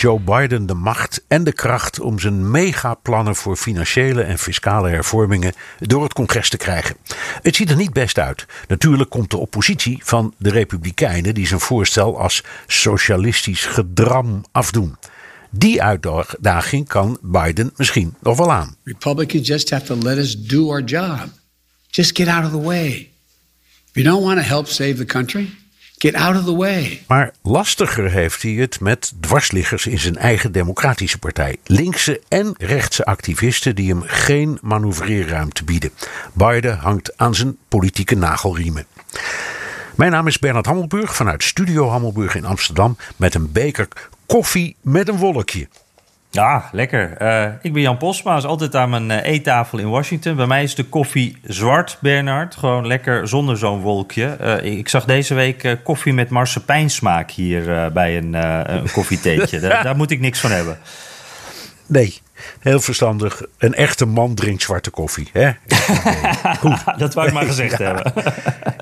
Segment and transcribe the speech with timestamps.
[0.00, 5.52] Joe Biden de macht en de kracht om zijn megaplannen voor financiële en fiscale hervormingen
[5.78, 6.96] door het congres te krijgen?
[7.42, 8.46] Het ziet er niet best uit.
[8.68, 14.96] Natuurlijk komt de oppositie van de Republikeinen die zijn voorstel als socialistisch gedram afdoen.
[15.50, 18.76] Die uitdaging kan Biden misschien nog wel aan.
[18.84, 21.28] Republicans just have to let us do our job.
[21.86, 23.10] Just get out of the way.
[23.88, 25.50] If you don't want to help save the country,
[25.98, 27.02] Get out of the way.
[27.06, 31.56] Maar lastiger heeft hij het met dwarsliggers in zijn eigen democratische partij.
[31.64, 35.90] Linkse en rechtse activisten die hem geen manoeuvreerruimte bieden.
[36.32, 38.86] Biden hangt aan zijn politieke nagelriemen.
[39.94, 43.88] Mijn naam is Bernard Hammelburg vanuit Studio Hammelburg in Amsterdam met een beker
[44.26, 45.68] koffie met een wolkje.
[46.30, 47.22] Ja, lekker.
[47.22, 50.36] Uh, ik ben Jan Posma, is altijd aan mijn uh, eettafel in Washington.
[50.36, 52.56] Bij mij is de koffie zwart, Bernard.
[52.56, 54.36] Gewoon lekker zonder zo'n wolkje.
[54.40, 58.34] Uh, ik zag deze week koffie met marsepeinsmaak hier bij een,
[58.74, 59.60] een koffietheetje.
[59.68, 60.78] daar, daar moet ik niks van hebben.
[61.88, 62.20] Nee,
[62.60, 63.42] heel verstandig.
[63.58, 65.28] Een echte man drinkt zwarte koffie.
[65.32, 65.50] Hè?
[66.60, 66.84] Goed.
[66.98, 68.12] dat wou ik maar gezegd hebben.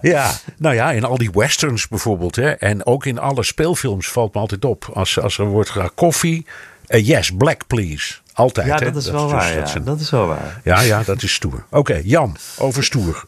[0.00, 2.36] ja, nou ja, in al die westerns bijvoorbeeld.
[2.36, 4.90] Hè, en ook in alle speelfilms valt me altijd op.
[4.92, 6.46] Als, als er wordt koffie
[6.88, 8.14] uh, yes, black please.
[8.32, 8.66] Altijd.
[8.66, 9.54] Ja, dat is wel waar.
[9.54, 9.78] ja.
[9.84, 10.60] Dat is wel waar.
[10.64, 11.64] Ja, ja, dat is stoer.
[11.70, 13.24] Oké, Jan, over stoer.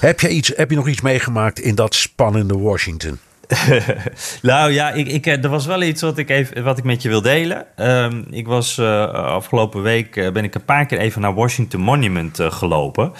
[0.00, 3.18] Heb je, iets, heb je nog iets meegemaakt in dat spannende Washington?
[4.42, 7.08] nou ja, ik, ik, er was wel iets wat ik, even, wat ik met je
[7.08, 7.66] wil delen.
[7.76, 11.80] Um, ik was uh, afgelopen week uh, ben ik een paar keer even naar Washington
[11.80, 13.12] Monument uh, gelopen.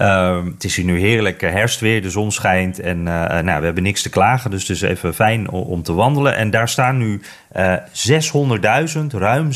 [0.00, 4.02] Um, het is hier nu heerlijk herfstweer, de zon schijnt en nou, we hebben niks
[4.02, 4.50] te klagen.
[4.50, 6.36] Dus het is even fijn om, om te wandelen.
[6.36, 7.20] En daar staan nu
[7.58, 9.50] 600.000, ruim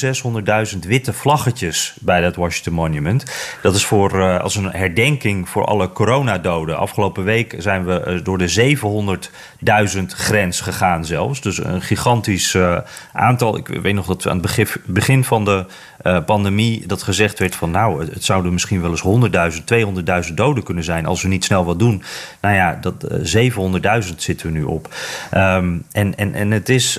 [0.72, 3.24] 600.000 witte vlaggetjes bij dat Washington Monument.
[3.62, 6.78] Dat is voor, als een herdenking voor alle coronadoden.
[6.78, 8.76] Afgelopen week zijn we door de
[9.98, 11.40] 700.000 grens gegaan zelfs.
[11.40, 12.56] Dus een gigantisch
[13.12, 13.56] aantal.
[13.56, 15.66] Ik weet nog dat we aan het begin, van de
[16.26, 19.52] pandemie dat gezegd werd van nou, het, zouden misschien wel eens
[20.22, 22.02] 100.000, 200.000 doden kunnen zijn als we niet snel wat doen.
[22.40, 24.94] Nou ja, dat uh, eh, 700.000 zitten we nu op.
[25.34, 26.98] Um, en, en, en het is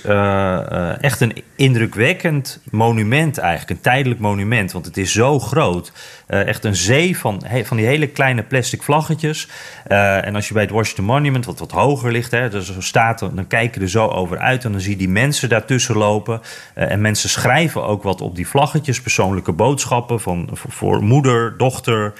[0.99, 5.91] echt een indrukwekkend monument eigenlijk, een tijdelijk monument, want het is zo groot.
[6.27, 9.47] echt een zee van, van die hele kleine plastic vlaggetjes.
[9.87, 13.47] en als je bij het Washington Monument, wat wat hoger ligt, hè, dus staat, dan
[13.47, 16.41] kijk je er zo over uit en dan zie je die mensen daartussen lopen.
[16.73, 22.13] en mensen schrijven ook wat op die vlaggetjes persoonlijke boodschappen van, voor, moeder, dochter,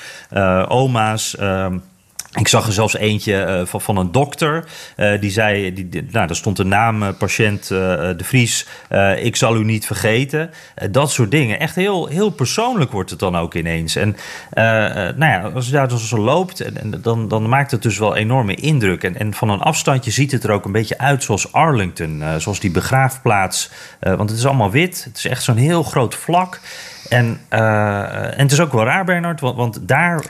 [0.67, 1.35] oma's.
[1.39, 1.67] Uh,
[2.33, 4.65] ik zag er zelfs eentje uh, van, van, een dokter.
[4.97, 8.67] Uh, die zei, die, nou, daar stond de naam uh, patiënt De Vries.
[9.17, 10.51] ik zal u niet vergeten.
[10.91, 11.59] dat soort dingen.
[11.59, 13.95] Echt heel, heel persoonlijk wordt het dan ook ineens.
[13.95, 14.15] En
[15.17, 17.97] nou ja, als je daar dus zo loopt, en, en, dan, dan maakt het dus
[17.97, 19.03] wel enorme indruk.
[19.03, 22.23] En, en van een afstandje ziet het er ook een beetje uit zoals Arlington.
[22.37, 23.69] zoals die begraafplaats.
[23.99, 25.03] want het is allemaal wit.
[25.03, 26.59] Het is echt zo'n heel groot vlak.
[27.13, 30.25] En, uh, en het is ook wel raar, Bernard, want, want, daar...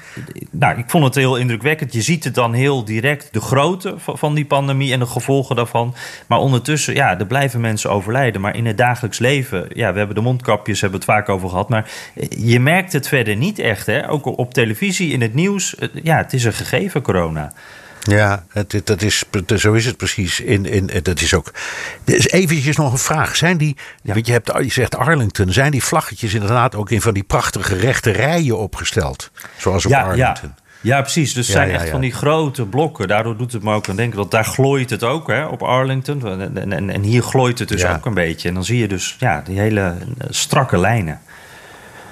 [0.52, 1.94] Nou, ik vond het heel indrukwekkend.
[1.94, 5.96] Je ziet het dan heel direct, de grootte van die pandemie en de gevolgen daarvan.
[6.28, 8.42] Maar ondertussen, ja, er blijven mensen overlijden.
[8.42, 11.70] Maar in het dagelijks leven, ja, we hebben de mondkapjes, hebben het vaak over gehad.
[11.70, 11.92] Maar
[12.30, 14.10] je merkt het verder niet echt, hè.
[14.10, 15.76] Ook op televisie, in het nieuws.
[16.04, 17.52] Ja, het is een gegeven, corona.
[18.04, 19.24] Ja, het, dat is,
[19.56, 20.40] zo is het precies.
[20.40, 21.52] In, in, dat is ook.
[22.04, 23.36] Dus eventjes nog een vraag.
[23.36, 24.14] Zijn die, ja.
[24.14, 27.76] want je, hebt, je zegt Arlington, zijn die vlaggetjes inderdaad ook in van die prachtige
[27.76, 29.32] rechte rijen opgesteld?
[29.58, 30.54] Zoals op ja, Arlington?
[30.56, 30.62] Ja.
[30.82, 31.34] Ja, precies.
[31.34, 33.08] Dus het zijn echt van die grote blokken.
[33.08, 36.28] Daardoor doet het me ook aan denken dat daar glooit het ook hè, op Arlington.
[36.42, 38.48] En, en, en hier glooit het dus ook een beetje.
[38.48, 39.96] En dan zie je dus ja, die hele
[40.30, 41.22] strakke lijnen.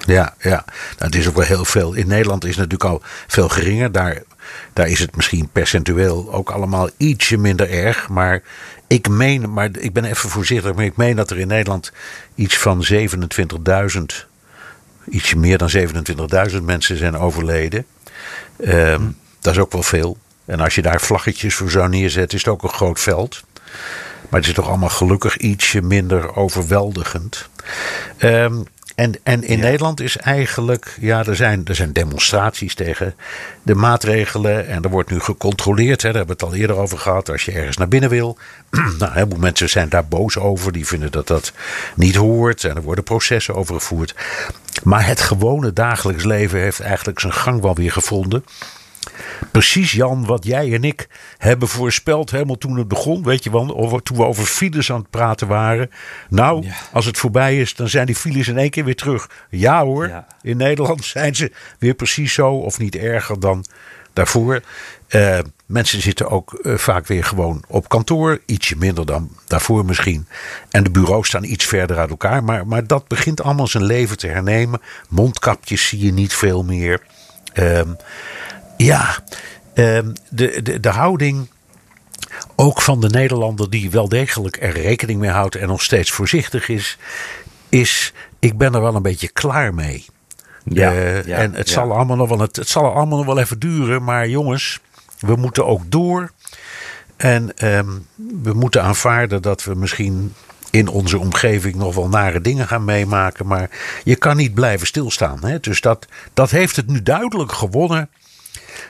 [0.06, 0.64] Ja, ja.
[0.64, 0.64] Nou,
[0.98, 1.94] het is ook wel heel veel.
[1.94, 3.92] In Nederland is het natuurlijk al veel geringer.
[3.92, 4.22] Daar
[4.72, 8.08] daar is het misschien percentueel ook allemaal ietsje minder erg.
[8.08, 8.42] Maar
[8.86, 11.92] ik meen, maar ik ben even voorzichtig, maar ik meen dat er in Nederland
[12.34, 12.98] iets van 27.000,
[15.08, 15.70] ietsje meer dan
[16.50, 17.86] 27.000 mensen zijn overleden.
[18.56, 19.02] Ehm,
[19.40, 20.16] dat is ook wel veel.
[20.44, 23.42] En als je daar vlaggetjes voor zou neerzetten, is het ook een groot veld.
[24.28, 27.48] Maar het is toch allemaal gelukkig ietsje minder overweldigend.
[28.18, 28.66] Um,
[29.02, 33.14] En, en in Nederland is eigenlijk, ja, er zijn, er zijn demonstraties tegen
[33.62, 34.68] de maatregelen.
[34.68, 37.44] En er wordt nu gecontroleerd, hè, daar hebben we het al eerder over gehad, als
[37.44, 38.38] je ergens naar binnen wil.
[38.98, 41.52] nou, heel veel mensen zijn daar boos over, die vinden dat dat
[41.94, 42.64] niet hoort.
[42.64, 44.14] En er worden processen over gevoerd.
[44.82, 48.44] Maar het gewone dagelijks leven heeft eigenlijk zijn gang wel weer gevonden.
[49.50, 51.08] Precies, Jan, wat jij en ik
[51.38, 53.22] hebben voorspeld helemaal toen het begon.
[53.22, 55.90] Weet je wel, toen we over files aan het praten waren.
[56.28, 59.30] Nou, als het voorbij is, dan zijn die files in één keer weer terug.
[59.50, 63.64] Ja hoor, in Nederland zijn ze weer precies zo of niet erger dan
[64.12, 64.60] daarvoor.
[65.08, 68.40] Uh, mensen zitten ook uh, vaak weer gewoon op kantoor.
[68.46, 70.26] Ietsje minder dan daarvoor misschien.
[70.70, 72.44] En de bureaus staan iets verder uit elkaar.
[72.44, 74.80] Maar, maar dat begint allemaal zijn leven te hernemen.
[75.08, 77.00] Mondkapjes zie je niet veel meer.
[77.54, 77.80] Uh,
[78.84, 79.24] ja,
[79.74, 81.48] ehm, de, de, de houding
[82.56, 86.68] ook van de Nederlander die wel degelijk er rekening mee houdt en nog steeds voorzichtig
[86.68, 86.98] is,
[87.68, 90.04] is ik ben er wel een beetje klaar mee.
[90.64, 93.38] Ja, uh, ja en het, Zal allemaal nog wel, het, het zal allemaal nog wel
[93.38, 94.80] even duren, maar jongens,
[95.18, 96.30] we moeten ook door.
[97.16, 98.06] En um,
[98.42, 100.34] we moeten aanvaarden dat we misschien
[100.70, 103.46] in onze omgeving nog wel nare dingen gaan meemaken.
[103.46, 103.70] Maar
[104.04, 105.44] je kan niet blijven stilstaan.
[105.44, 105.60] Hè?
[105.60, 108.10] Dus dat, dat heeft het nu duidelijk gewonnen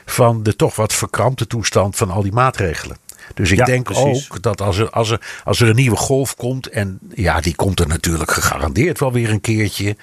[0.05, 2.97] van de toch wat verkrampte toestand van al die maatregelen.
[3.33, 6.67] Dus ik denk ook dat als er, als, er, als er een nieuwe golf komt,
[6.67, 9.95] en ja, die komt er natuurlijk gegarandeerd wel weer een keertje,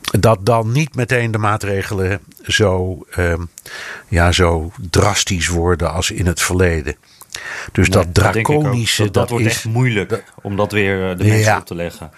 [0.00, 3.34] dat dan niet meteen de maatregelen zo, uh,
[4.08, 6.96] ja, zo drastisch worden als in het verleden.
[7.72, 9.02] Dus dat draconische.
[9.02, 12.10] Dat, dat, wordt is, echt moeilijk om dat weer eh, de mensen op te leggen.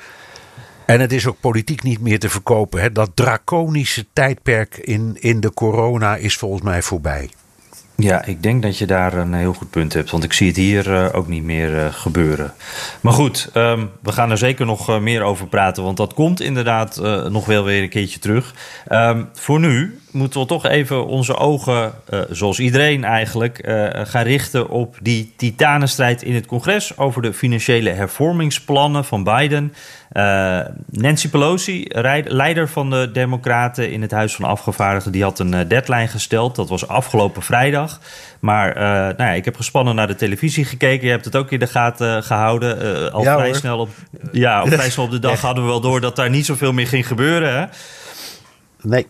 [0.86, 2.80] En het is ook politiek niet meer te verkopen.
[2.80, 2.92] Hè?
[2.92, 7.30] Dat draconische tijdperk in, in de corona is volgens mij voorbij.
[7.96, 10.10] Ja, ik denk dat je daar een heel goed punt hebt.
[10.10, 12.54] Want ik zie het hier uh, ook niet meer uh, gebeuren.
[13.00, 15.82] Maar goed, um, we gaan er zeker nog uh, meer over praten.
[15.82, 18.54] Want dat komt inderdaad nog wel weer een keertje terug.
[18.92, 24.22] Um, voor nu moeten we toch even onze ogen, uh, zoals iedereen eigenlijk, uh, gaan
[24.22, 29.74] richten op die titanenstrijd in het congres over de financiële hervormingsplannen van Biden.
[30.12, 30.60] Uh,
[30.90, 31.86] Nancy Pelosi,
[32.24, 36.56] leider van de Democraten in het Huis van Afgevaardigden, die had een deadline gesteld.
[36.56, 38.00] Dat was afgelopen vrijdag.
[38.40, 41.06] Maar nou ja, ik heb gespannen naar de televisie gekeken.
[41.06, 43.12] Je hebt het ook in de gaten gehouden.
[43.12, 43.90] al vrij snel op,
[44.32, 46.72] ja, op vrij snel op de dag hadden we wel door dat daar niet zoveel
[46.72, 47.58] meer ging gebeuren.
[47.58, 47.66] Hè?
[48.82, 49.06] Nee.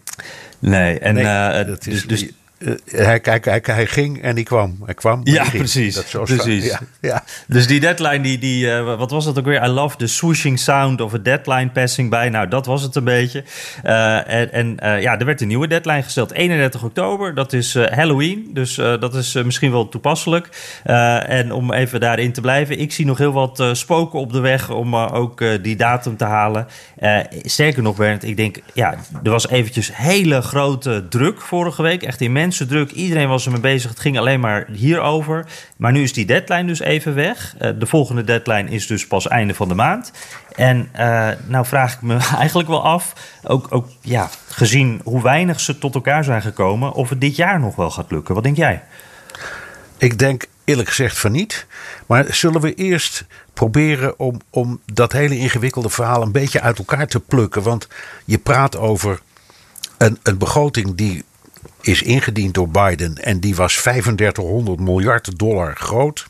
[0.58, 2.26] Nee, en nee, uh, dus, is, dus
[2.58, 4.76] uh, hij, hij, hij, hij, ging en die kwam.
[4.85, 5.20] Hij kwam.
[5.25, 5.58] Ja, ging.
[5.58, 5.94] precies.
[5.94, 6.64] Dat precies.
[6.64, 7.25] Ja, ja.
[7.47, 9.64] Dus die deadline, die, die, uh, wat was dat ook weer?
[9.64, 12.29] I love the swooshing sound of a deadline passing by.
[12.31, 13.44] Nou, dat was het een beetje.
[13.85, 16.32] Uh, en en ja, er werd een nieuwe deadline gesteld.
[16.32, 18.50] 31 oktober, dat is Halloween.
[18.53, 20.49] Dus dat is misschien wel toepasselijk.
[21.26, 22.79] en om even daarin te blijven.
[22.79, 26.67] Ik zie nog heel wat spoken op de weg om ook die datum te halen.
[27.43, 32.02] sterker nog, Bernd, ik denk, ja, er was eventjes hele grote druk vorige week.
[32.02, 32.91] Echt immens druk.
[32.91, 33.91] Iedereen was ermee bezig.
[33.91, 35.47] Het ging alleen maar hierover.
[35.77, 37.55] Maar nu is die deadline dus even weg.
[37.61, 40.13] Uh, de volgende deadline is dus pas einde van de maand.
[40.55, 43.13] En uh, nou vraag ik me eigenlijk wel af,
[43.43, 47.61] ook, ook ja, gezien hoe weinig ze tot elkaar zijn gekomen, of het dit jaar
[47.61, 48.35] nog wel gaat lukken.
[48.35, 48.83] Wat denk jij?
[49.99, 51.67] Ik denk eerlijk gezegd van niet.
[52.07, 57.07] Maar zullen we eerst proberen om, om dat hele ingewikkelde verhaal een beetje uit elkaar
[57.07, 57.63] te plukken?
[57.63, 57.89] Want
[58.25, 59.21] je praat over
[59.99, 61.25] een, een begroting die
[61.87, 66.28] is ingediend door Biden en die was 3500 miljard dollar groot.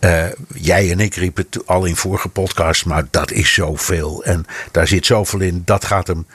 [0.00, 4.24] Uh, jij en ik riepen het al in vorige podcast, maar dat is zoveel.
[4.24, 6.26] En daar zit zoveel in, dat gaat hem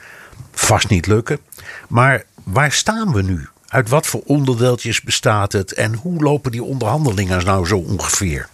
[0.51, 1.39] vast niet lukken.
[1.87, 3.47] Maar waar staan we nu?
[3.67, 5.73] Uit wat voor onderdeeltjes bestaat het?
[5.73, 8.49] En hoe lopen die onderhandelingen nou zo ongeveer?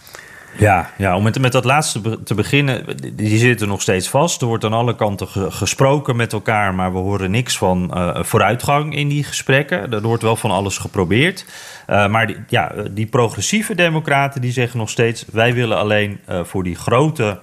[0.58, 4.40] Ja, ja om met, met dat laatste te beginnen, die zitten nog steeds vast.
[4.40, 8.94] Er wordt aan alle kanten gesproken met elkaar, maar we horen niks van uh, vooruitgang
[8.94, 9.92] in die gesprekken.
[9.92, 11.46] Er wordt wel van alles geprobeerd.
[11.90, 16.44] Uh, maar die, ja, die progressieve democraten die zeggen nog steeds, wij willen alleen uh,
[16.44, 17.38] voor die grote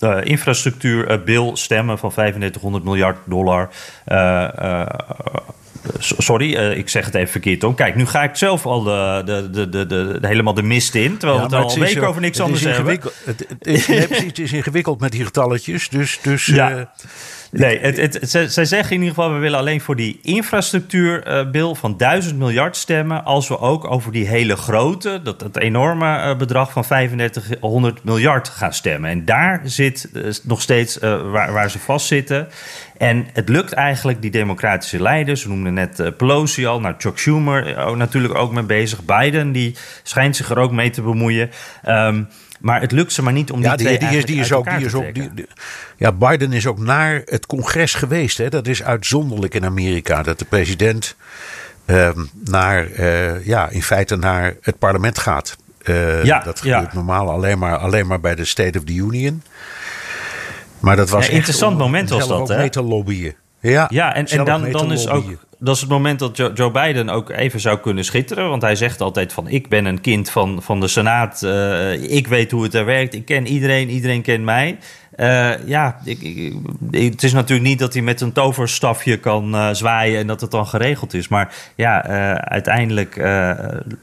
[0.00, 3.68] uh, infrastructuurbil stemmen van 3500 miljard dollar.
[5.98, 7.74] Sorry, uh, ik zeg het even verkeerd om.
[7.74, 11.16] Kijk, nu ga ik zelf al de, de, de, de, de helemaal de mist in.
[11.16, 13.00] Terwijl ja, we het al een week over niks anders hebben.
[13.24, 15.88] Het, het, is, het is ingewikkeld met die getalletjes.
[15.88, 16.70] Dus, dus ja.
[16.70, 16.82] Uh,
[17.58, 21.70] Nee, het, het, ze, zij zeggen in ieder geval: we willen alleen voor die infrastructuurbil
[21.70, 23.24] uh, van 1000 miljard stemmen.
[23.24, 28.48] Als we ook over die hele grote, dat, dat enorme uh, bedrag van 3500 miljard
[28.48, 29.10] gaan stemmen.
[29.10, 32.48] En daar zit uh, nog steeds waar, waar ze vastzitten.
[32.98, 37.96] En het lukt eigenlijk, die democratische leiders, we noemden net Pelosi al, nou Chuck Schumer
[37.96, 39.04] natuurlijk ook mee bezig.
[39.04, 41.50] Biden, die schijnt zich er ook mee te bemoeien.
[41.88, 42.28] Um,
[42.64, 44.70] Maar het lukt ze maar niet om die, ja, twee die, is, die is ook,
[44.76, 45.46] die is ook die,
[45.96, 48.38] Ja, Biden is ook naar het congres geweest.
[48.38, 48.48] Hè.
[48.48, 50.22] Dat is uitzonderlijk in Amerika.
[50.22, 51.16] Dat de president
[51.84, 55.56] ehm, naar, uh, ja, in feite naar het parlement gaat.
[55.84, 59.42] Uh, ja, dat gebeurt normaal alleen maar, alleen maar bij de State of the Union.
[60.80, 62.56] Maar dat was ja, interessant moment was dat, hè?
[62.56, 63.34] mee te lobbyen.
[63.60, 65.24] Ja, ja en, en dan, dan is ook
[65.64, 68.48] dat is het moment dat Joe, Biden ook even zou kunnen schitteren.
[68.48, 71.42] Want hij zegt altijd van ik ben een kind van, van de Senaat.
[71.44, 73.14] Uh, ik weet hoe het er werkt.
[73.14, 74.78] Ik ken iedereen, iedereen kent mij.
[75.16, 76.00] Uh, ja,
[76.90, 80.50] het is natuurlijk niet dat hij met een toverstafje kan uh, zwaaien en dat het
[80.50, 81.28] dan geregeld is.
[81.28, 82.02] Maar ja,
[82.38, 83.16] uiteindelijk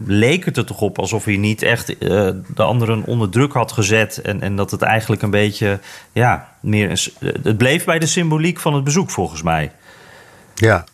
[0.05, 4.21] leek het er toch op alsof hij niet echt de anderen onder druk had gezet.
[4.21, 5.79] En, en dat het eigenlijk een beetje,
[6.11, 6.89] ja, meer.
[6.89, 9.71] Een, het bleef bij de symboliek van het bezoek volgens mij.
[10.55, 10.85] Ja,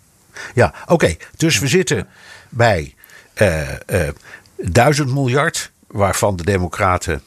[0.54, 1.16] ja, oké.
[1.36, 2.08] Dus we zitten
[2.50, 2.96] bij
[3.42, 4.08] uh, uh,
[4.56, 7.22] duizend miljard, waarvan de Democraten.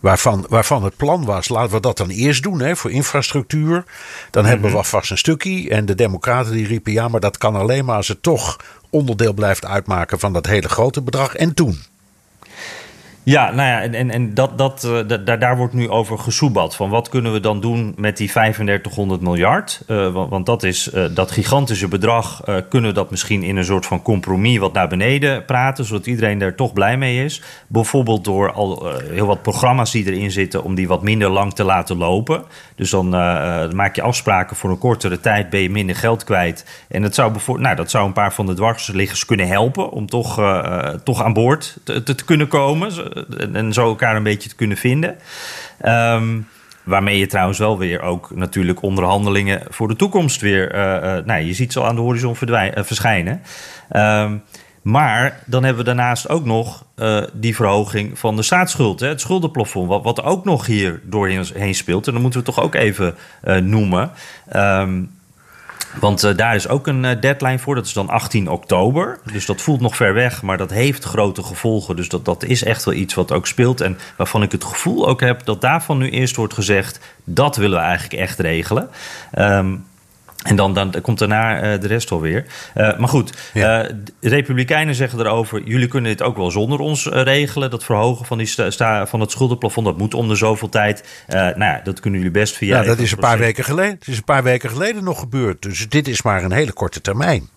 [0.00, 3.84] Waarvan, waarvan het plan was, laten we dat dan eerst doen hè, voor infrastructuur.
[4.30, 4.86] Dan hebben we mhm.
[4.86, 5.70] vast een stukje.
[5.70, 8.56] En de Democraten die riepen: ja, maar dat kan alleen maar als het toch
[8.90, 11.34] onderdeel blijft uitmaken van dat hele grote bedrag.
[11.34, 11.82] En toen?
[13.24, 16.76] Ja, nou ja, en, en, dat, dat, uh, daar, daar wordt nu over gesoebat.
[16.76, 19.82] Van wat kunnen we dan doen met die 3500 miljard?
[19.88, 22.40] Uh, want, dat is uh, dat gigantische bedrag.
[22.68, 26.40] kunnen we dat misschien in een soort van compromis wat naar beneden praten, zodat iedereen
[26.40, 27.42] er toch blij mee is?
[27.66, 31.64] Bijvoorbeeld door al heel wat programma's die erin zitten, om die wat minder lang te
[31.64, 32.42] laten lopen.
[32.74, 33.08] Dus dan
[33.74, 36.84] maak je afspraken voor een kortere tijd, ben je minder geld kwijt.
[36.88, 40.34] En dat zou, nou, dat zou een paar van de dwarsliggers kunnen helpen om toch,
[41.04, 43.11] toch aan boord te kunnen komen
[43.52, 45.16] en zo elkaar een beetje te kunnen vinden.
[45.84, 46.46] Um,
[46.82, 50.74] waarmee je trouwens wel weer ook natuurlijk onderhandelingen voor de toekomst weer.
[50.74, 53.42] Uh, uh, nou, je ziet ze al aan de horizon uh, verschijnen.
[53.96, 54.42] Um,
[54.82, 56.84] maar dan hebben we daarnaast ook nog
[57.32, 62.06] die verhoging van de staatsschuld, hè, het schuldenplafond, wat, ook nog hier doorheen speelt.
[62.06, 63.14] En dan moeten we toch ook even
[63.62, 64.10] noemen.
[64.56, 65.10] Um,
[66.00, 67.74] want uh, daar is ook een uh, deadline voor.
[67.74, 69.18] Dat is dan 18 oktober.
[69.32, 71.96] Dus dat voelt nog ver weg, maar dat heeft grote gevolgen.
[71.96, 73.80] Dus dat, dat is echt wel iets wat ook speelt.
[73.80, 77.78] En waarvan ik het gevoel ook heb dat daarvan nu eerst wordt gezegd: dat willen
[77.78, 78.88] we eigenlijk echt regelen.
[79.38, 79.84] Um,
[80.42, 82.44] en dan, dan komt daarna uh, de rest alweer.
[82.76, 83.84] Uh, maar goed, ja.
[83.84, 85.62] uh, de Republikeinen zeggen erover...
[85.64, 87.70] jullie kunnen dit ook wel zonder ons regelen.
[87.70, 91.24] Dat verhogen van, die sta, van het schuldenplafond, dat moet om de zoveel tijd.
[91.26, 92.80] nou ja, dat kunnen jullie best via...
[92.80, 93.94] Ja, dat is een paar weken geleden.
[93.98, 95.62] Het is een paar weken geleden nog gebeurd.
[95.62, 97.48] Dus dit is maar een hele korte termijn.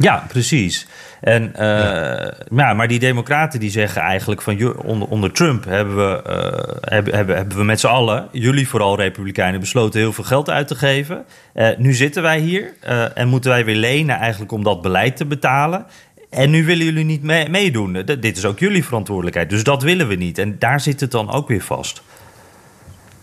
[0.00, 0.86] Ja, precies.
[1.20, 2.34] En, uh, ja.
[2.50, 2.74] ja.
[2.74, 7.36] maar die democraten die zeggen eigenlijk van onder, onder Trump hebben we, uh, hebben, hebben,
[7.36, 11.24] hebben we met z'n allen, jullie vooral republikeinen, besloten heel veel geld uit te geven.
[11.54, 12.72] Uh, nu zitten wij hier
[13.14, 15.86] en moeten wij weer lenen eigenlijk om dat beleid te betalen.
[16.30, 17.92] En nu willen jullie niet mee, meedoen.
[18.20, 19.50] dit is ook jullie verantwoordelijkheid.
[19.50, 20.38] Dus dat willen we niet.
[20.38, 22.02] En daar zit het dan ook weer vast.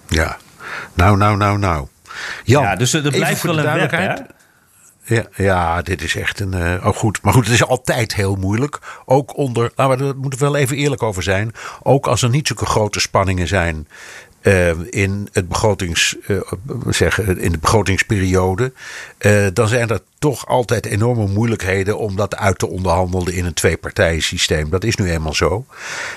[0.07, 0.37] Ja,
[0.93, 1.87] nou, nou, nou, nou.
[2.43, 4.13] Jan, ja, dus er blijft wel een weg, hè?
[5.07, 6.55] Ja, ja, dit is echt een.
[6.55, 7.21] Uh, oh goed.
[7.21, 8.79] Maar goed, het is altijd heel moeilijk.
[9.05, 9.71] Ook onder.
[9.75, 11.51] Nou, daar moeten we wel even eerlijk over zijn.
[11.83, 13.87] Ook als er niet zulke grote spanningen zijn.
[14.41, 16.41] Uh, in, het begrotings, uh,
[16.89, 18.73] zeg, in de begrotingsperiode.
[19.53, 24.21] dan zijn er toch altijd enorme moeilijkheden om dat uit te onderhandelen in een twee-partijen
[24.21, 24.69] systeem.
[24.69, 25.65] Dat is nu eenmaal zo.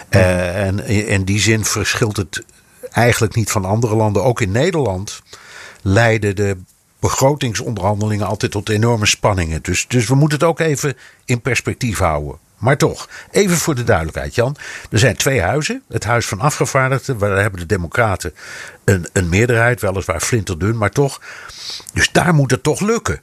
[0.08, 2.44] en in die zin verschilt het
[2.90, 4.24] eigenlijk niet van andere landen.
[4.24, 5.22] Ook in Nederland
[5.82, 6.56] leiden de
[7.00, 9.62] begrotingsonderhandelingen altijd tot enorme spanningen.
[9.62, 12.38] Dus, dus we moeten het ook even in perspectief houden.
[12.58, 14.56] Maar toch, even voor de duidelijkheid, Jan.
[14.90, 15.82] Er zijn twee huizen.
[15.88, 18.34] Het Huis van Afgevaardigden, waar hebben de Democraten
[18.84, 21.20] een, een meerderheid, weliswaar flinterdun, maar toch.
[21.92, 23.20] Dus daar moet het toch lukken.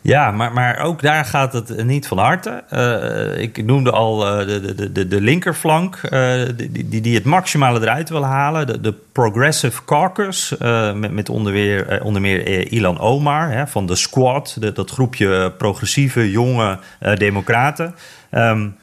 [0.00, 2.62] Ja, maar, maar ook daar gaat het niet van harte.
[2.72, 7.80] Uh, ik noemde al uh, de, de, de, linkerflank, uh, die, die, die het maximale
[7.80, 8.82] eruit wil halen.
[8.82, 10.54] De, Progressive Caucus,
[10.94, 16.30] met, met onder, weer, onder meer Ilan Omar hè, van de Squad, dat groepje progressieve
[16.30, 16.78] jonge
[17.14, 17.94] democraten.
[18.30, 18.76] Um,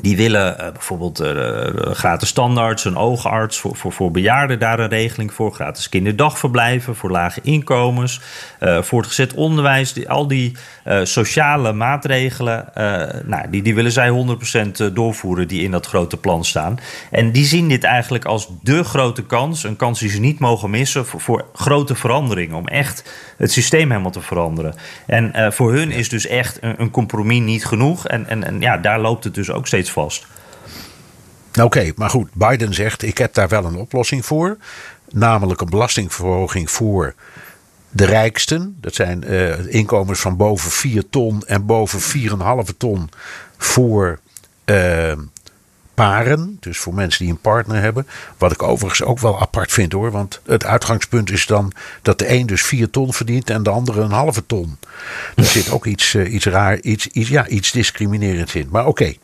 [0.00, 4.88] die willen uh, bijvoorbeeld uh, gratis standaards, een oogarts voor, voor, voor bejaarden daar een
[4.88, 8.20] regeling voor, gratis kinderdagverblijven voor lage inkomens,
[8.60, 10.56] uh, voortgezet onderwijs, die, al die
[11.02, 12.64] sociale maatregelen,
[13.24, 14.36] nou, die, die willen zij
[14.88, 16.78] 100% doorvoeren die in dat grote plan staan.
[17.10, 20.70] En die zien dit eigenlijk als de grote kans, een kans die ze niet mogen
[20.70, 24.74] missen voor, voor grote veranderingen, om echt het systeem helemaal te veranderen.
[25.06, 28.76] En voor hun is dus echt een, een compromis niet genoeg en, en, en ja,
[28.76, 30.26] daar loopt het dus ook steeds vast.
[31.62, 34.56] Oké, maar goed, Biden zegt: ik heb daar wel een oplossing voor.
[35.10, 37.14] Namelijk een belastingverhoging voor
[37.90, 38.76] de rijksten.
[38.80, 42.00] Dat zijn uh, inkomens van boven 4 ton en boven
[42.70, 43.08] 4,5 ton
[43.56, 44.18] voor
[44.64, 45.12] uh,
[45.98, 46.56] paren.
[46.60, 48.06] Dus voor mensen die een partner hebben.
[48.38, 50.10] Wat ik overigens ook wel apart vind hoor.
[50.10, 54.00] Want het uitgangspunt is dan dat de een dus vier ton verdient en de andere
[54.00, 54.78] een halve ton.
[55.36, 58.68] Er zit ook iets, uh, iets raar, iets, iets, ja, iets discriminerends in.
[58.70, 59.14] Maar oké.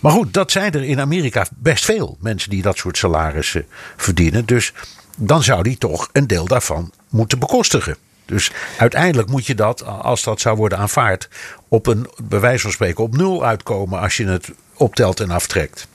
[0.00, 3.66] Maar goed, dat zijn er in Amerika best veel mensen die dat soort salarissen
[3.96, 4.46] verdienen.
[4.46, 4.72] Dus
[5.16, 7.96] dan zou die toch een deel daarvan moeten bekostigen.
[8.24, 11.28] Dus uiteindelijk moet je dat, als dat zou worden aanvaard,
[11.68, 15.88] op een, bij wijze van spreken, op nul uitkomen als je het optelt en aftrekt.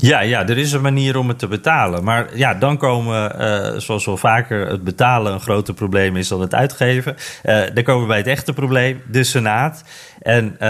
[0.00, 2.04] Ja, ja, er is een manier om het te betalen.
[2.04, 6.40] Maar ja, dan komen, uh, zoals wel vaker, het betalen een groter probleem is dan
[6.40, 7.16] het uitgeven.
[7.44, 9.84] Uh, dan komen we bij het echte probleem, de Senaat.
[10.22, 10.68] En uh,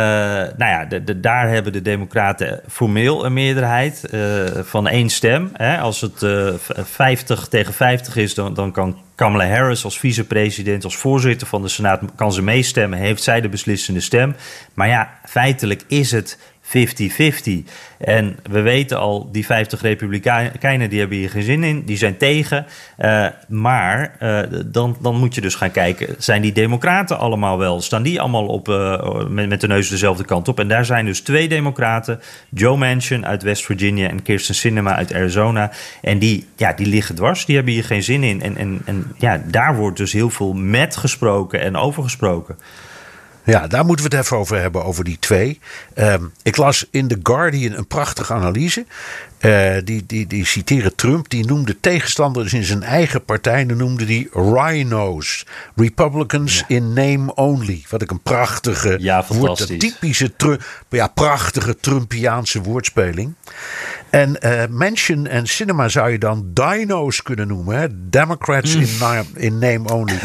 [0.57, 4.11] nou ja, daar hebben de Democraten formeel een meerderheid
[4.63, 5.51] van één stem.
[5.53, 5.79] Hè.
[5.79, 6.27] Als het
[6.83, 11.69] 50 tegen 50 is, dan, dan kan Kamala Harris als vicepresident, als voorzitter van de
[11.69, 14.37] Senaat, kan ze meestemmen, heeft zij de beslissende stem.
[14.75, 16.71] Maar ja, feitelijk is het 50-50.
[17.99, 22.17] En we weten al, die 50 republikeinen die hebben hier geen zin in, die zijn
[22.17, 22.67] tegen.
[22.99, 27.81] Uh, maar uh, dan, dan moet je dus gaan kijken, zijn die democraten allemaal wel?
[27.81, 30.61] Staan die allemaal op, uh, met, met de neus dezelfde kant op?
[30.61, 35.15] En daar zijn dus twee democraten, Joe Manchin uit West Virginia en Kirsten Sinema uit
[35.15, 35.71] Arizona.
[36.03, 38.43] En die, ja, die liggen dwars, die hebben hier geen zin in.
[38.43, 42.59] En, en, en ja, daar wordt dus heel veel met gesproken en over gesproken.
[43.49, 45.61] Ja, daar moeten we het even over hebben, over die twee.
[45.95, 48.87] Um, ik las in The Guardian een prachtige analyse.
[49.41, 51.29] Uh, die, die, die citeren Trump.
[51.29, 53.67] Die noemde tegenstanders in zijn eigen partij.
[53.67, 55.47] Die noemde die rhinos.
[55.77, 56.65] Republicans ja.
[56.77, 57.85] in name only.
[57.89, 60.33] Wat ik een prachtige, ja, woord, typische,
[60.89, 63.35] ja, prachtige Trumpiaanse woordspeling.
[64.11, 67.79] En uh, Mansion en Cinema zou je dan dino's kunnen noemen.
[67.79, 67.87] Hè?
[68.11, 68.81] Democrats mm.
[68.81, 70.19] in, na in, name only.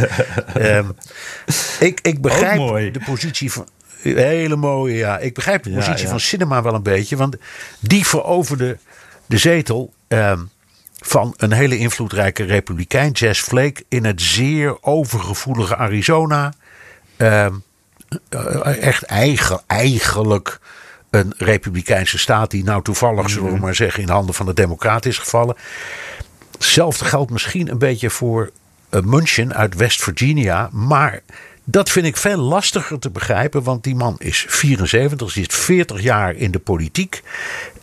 [0.58, 0.96] um,
[1.80, 3.68] ik, ik begrijp de positie van.
[4.02, 5.20] Hele mooie, ja.
[5.20, 6.10] Ik begrijp de positie ja, ja.
[6.10, 7.16] van Cinema wel een beetje.
[7.16, 7.36] Want
[7.80, 8.78] die veroverde
[9.26, 10.40] de zetel uh,
[11.00, 16.54] van een hele invloedrijke republikein, Jess Flake, in het zeer overgevoelige Arizona.
[17.18, 17.46] Uh,
[18.80, 20.60] echt eigen, eigenlijk
[21.14, 23.62] een republikeinse staat die nou toevallig, zullen we mhm.
[23.62, 25.56] maar zeggen, in handen van de democraten is gevallen.
[26.52, 28.52] Hetzelfde geldt misschien een beetje voor
[28.90, 31.22] uh, Munchin uit West Virginia, maar
[31.64, 36.36] dat vind ik veel lastiger te begrijpen, want die man is 74, zit 40 jaar
[36.36, 37.22] in de politiek.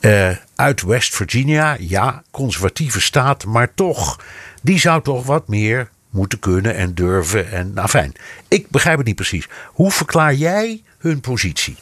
[0.00, 4.20] Uh, uit West Virginia, ja, conservatieve staat, maar toch,
[4.62, 7.50] die zou toch wat meer moeten kunnen en durven.
[7.52, 8.12] En, nou fijn,
[8.48, 9.48] ik begrijp het niet precies.
[9.66, 11.76] Hoe verklaar jij hun positie?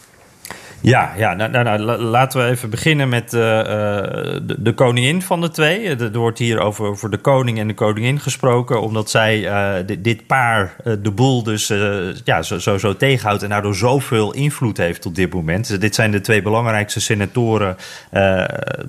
[0.81, 5.41] Ja, ja nou, nou, nou, laten we even beginnen met uh, de, de, koningin van
[5.41, 5.97] de twee.
[5.97, 9.41] Er wordt hier over, de koning en de koningin gesproken, omdat zij
[9.85, 11.73] dit, dit, paar de boel dus
[12.25, 15.69] ja, zo, zo, zo, tegenhoudt en daardoor zoveel invloed heeft op dit moment.
[15.69, 17.77] Dus dit zijn de twee belangrijkste senatoren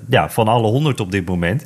[0.08, 1.64] ja, van alle honderd op dit moment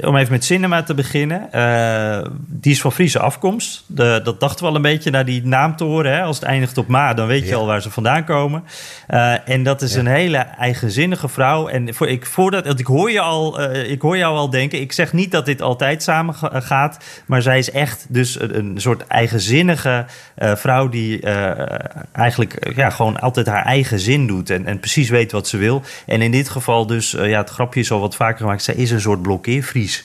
[0.00, 1.48] om even met cinema te beginnen.
[1.54, 3.84] Uh, die is van Friese afkomst.
[3.86, 6.12] De, dat dachten we al een beetje naar die naam te horen.
[6.12, 6.22] Hè?
[6.22, 7.56] Als het eindigt op Ma, dan weet je ja.
[7.56, 8.64] al waar ze vandaan komen.
[9.10, 10.00] Uh, en dat is ja.
[10.00, 11.68] een hele eigenzinnige vrouw.
[11.68, 14.80] En voor, ik, voordat, ik, hoor je al, uh, ik hoor jou al denken.
[14.80, 17.04] Ik zeg niet dat dit altijd samen gaat.
[17.26, 20.04] Maar zij is echt dus een, een soort eigenzinnige
[20.36, 20.88] vrouw.
[20.88, 21.20] Die
[22.12, 24.50] eigenlijk ja, gewoon altijd haar eigen zin doet.
[24.50, 25.82] En, en precies weet wat ze wil.
[26.06, 28.62] En in dit geval dus, ja, het grapje is al wat vaker gemaakt.
[28.62, 30.04] Zij is een soort blokkeer Fries.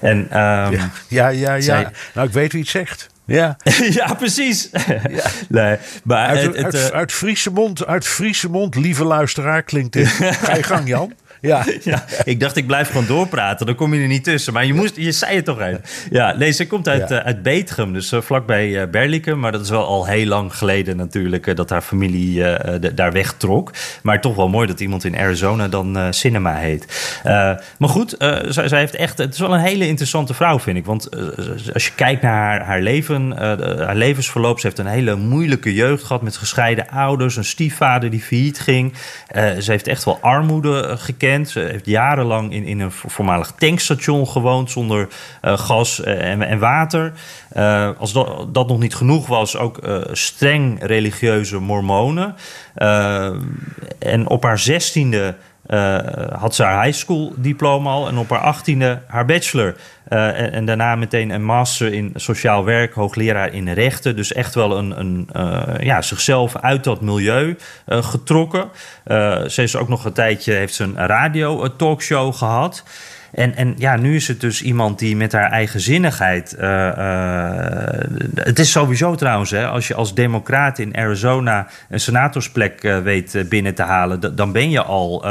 [0.00, 1.60] En, um, ja, ja, ja, ja.
[1.60, 1.88] Zij...
[2.14, 3.08] Nou, ik weet wie het zegt.
[3.26, 3.56] Ja,
[3.90, 4.68] ja precies.
[5.08, 5.24] Ja.
[5.48, 9.92] Nee, maar uit, het, het, uit, uit, Friese mond, uit Friese mond, lieve luisteraar, klinkt
[9.92, 10.08] dit.
[10.42, 11.12] Ga je gang, Jan.
[11.46, 11.64] Ja.
[11.92, 12.04] ja.
[12.24, 13.66] Ik dacht, ik blijf gewoon doorpraten.
[13.66, 14.52] Dan kom je er niet tussen.
[14.52, 15.82] Maar je, moest, je zei het toch even.
[16.10, 17.18] Ja, nee, ze komt uit, ja.
[17.18, 17.92] uh, uit.
[17.92, 19.38] Dus uh, vlakbij uh, Berlikum.
[19.38, 21.56] Maar dat is wel al heel lang geleden natuurlijk...
[21.56, 22.44] dat haar familie
[22.94, 23.72] daar wegtrok.
[24.02, 26.86] Maar toch wel mooi dat iemand in Arizona dan Cinema heet.
[27.78, 28.14] maar goed,
[28.48, 29.18] zij, zij, heeft echt...
[29.18, 30.84] Het is wel een hele interessante vrouw, vind ik.
[30.84, 31.08] Want
[31.72, 33.30] als je kijkt naar haar, haar leven...
[33.86, 34.60] haar levensverloop...
[34.60, 36.22] Ze heeft een hele moeilijke jeugd gehad...
[36.22, 37.36] met gescheiden ouders.
[37.36, 38.92] Een stiefvader die failliet ging.
[39.34, 41.35] ze heeft echt wel armoede gekend.
[41.44, 45.08] Ze heeft jarenlang in, in een voormalig tankstation gewoond zonder
[45.42, 47.12] uh, gas en, en water.
[47.56, 49.80] Uh, als dat, dat, nog niet genoeg was, ook
[50.12, 52.34] streng religieuze mormonen.
[53.98, 55.36] en op haar zestiende
[55.68, 55.98] uh,
[56.32, 59.76] had ze haar high school diploma al en op haar achttiende haar bachelor.
[60.08, 64.16] Uh, en, daarna meteen een master in sociaal werk, hoogleraar in rechten.
[64.16, 68.68] Dus echt wel een, een uh, ja, zichzelf uit dat milieu getrokken.
[69.46, 72.84] ze is ook nog een tijdje, heeft ze een radio talkshow gehad.
[73.36, 76.56] En, en ja, nu is het dus iemand die met haar eigenzinnigheid.
[76.60, 76.90] Uh,
[78.34, 83.74] het is sowieso trouwens, hè, als je als democraat in Arizona een senatorsplek weet binnen
[83.74, 85.22] te halen, dan ben je al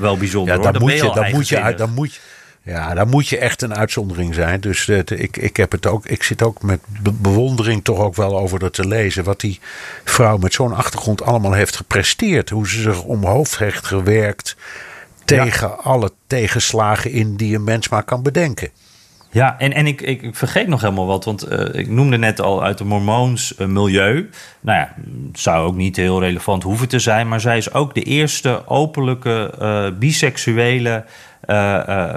[0.00, 0.56] wel bijzonder.
[0.56, 2.20] Ja, dan, moet je, dan, moet je, dan moet je.
[2.62, 4.60] Ja, dan moet je echt een uitzondering zijn.
[4.60, 8.58] Dus ik, ik, heb het ook, ik zit ook met bewondering toch ook wel over
[8.58, 9.24] dat te lezen.
[9.24, 9.60] Wat die
[10.04, 12.50] vrouw met zo'n achtergrond allemaal heeft gepresteerd.
[12.50, 14.56] Hoe ze zich omhoog heeft gewerkt
[15.36, 18.70] tegen alle tegenslagen in die een mens maar kan bedenken.
[19.32, 22.62] Ja, en, en ik, ik, vergeet nog helemaal wat, want uh, ik noemde net al
[22.62, 24.30] uit het Mormoons uh, milieu.
[24.60, 24.94] Nou ja,
[25.32, 29.54] zou ook niet heel relevant hoeven te zijn, maar zij is ook de eerste openlijke
[29.60, 31.04] uh, biseksuele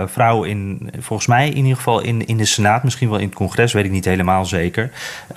[0.06, 3.36] vrouw in, volgens mij in ieder geval in, in de Senaat, misschien wel in het
[3.36, 4.92] congres, weet ik niet helemaal zeker.
[5.30, 5.36] Uh,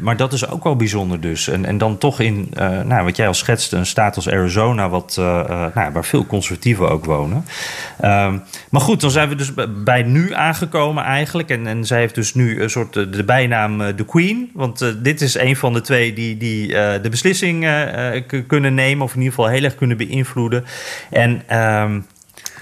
[0.00, 1.48] maar dat is ook wel bijzonder dus.
[1.48, 2.50] En, en dan toch in,
[2.84, 5.14] nou, wat jij al schetste, een staat als Arizona, wat,
[5.74, 7.44] nou, waar veel conservatieven ook wonen.
[8.00, 8.38] Ehm,
[8.70, 9.52] maar goed, dan zijn we dus
[9.84, 11.48] bij nu aangekomen eigenlijk.
[11.48, 14.50] En, en zij heeft dus nu een soort de bijnaam de Queen.
[14.54, 16.68] Want dit is een van de twee die, die
[17.02, 17.66] de beslissing
[18.46, 20.64] kunnen nemen, of in ieder geval heel erg kunnen beïnvloeden.
[21.10, 22.00] En ehm,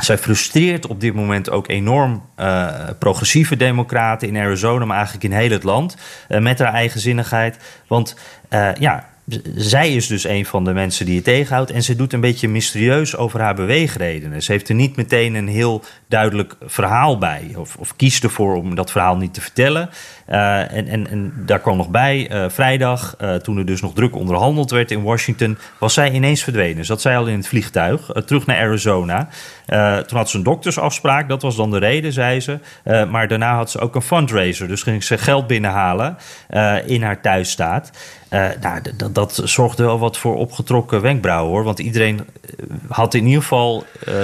[0.05, 5.33] zij frustreert op dit moment ook enorm uh, progressieve democraten in Arizona, maar eigenlijk in
[5.33, 5.97] heel het land,
[6.29, 7.57] uh, met haar eigenzinnigheid.
[7.87, 8.17] Want
[8.51, 9.09] uh, ja,
[9.55, 11.71] zij is dus een van de mensen die het tegenhoudt.
[11.71, 14.43] En ze doet een beetje mysterieus over haar beweegredenen.
[14.43, 17.55] Ze heeft er niet meteen een heel duidelijk verhaal bij.
[17.57, 19.90] Of, of kiest ervoor om dat verhaal niet te vertellen.
[20.31, 23.95] Uh, en, en, en daar kwam nog bij, uh, vrijdag, uh, toen er dus nog
[23.95, 26.85] druk onderhandeld werd in Washington, was zij ineens verdwenen.
[26.85, 29.29] Zat zij al in het vliegtuig, terug naar Arizona.
[30.07, 32.59] toen had ze een doktersafspraak, dat was dan de reden, zei ze.
[33.11, 36.16] maar daarna had ze ook een fundraiser, dus ging ze geld binnenhalen
[36.87, 37.90] in haar thuisstaat.
[38.31, 41.64] Uh, nou, dat, dat zorgde wel wat voor opgetrokken wenkbrauwen hoor.
[41.64, 42.21] Want iedereen
[42.88, 44.14] had in ieder geval, uh,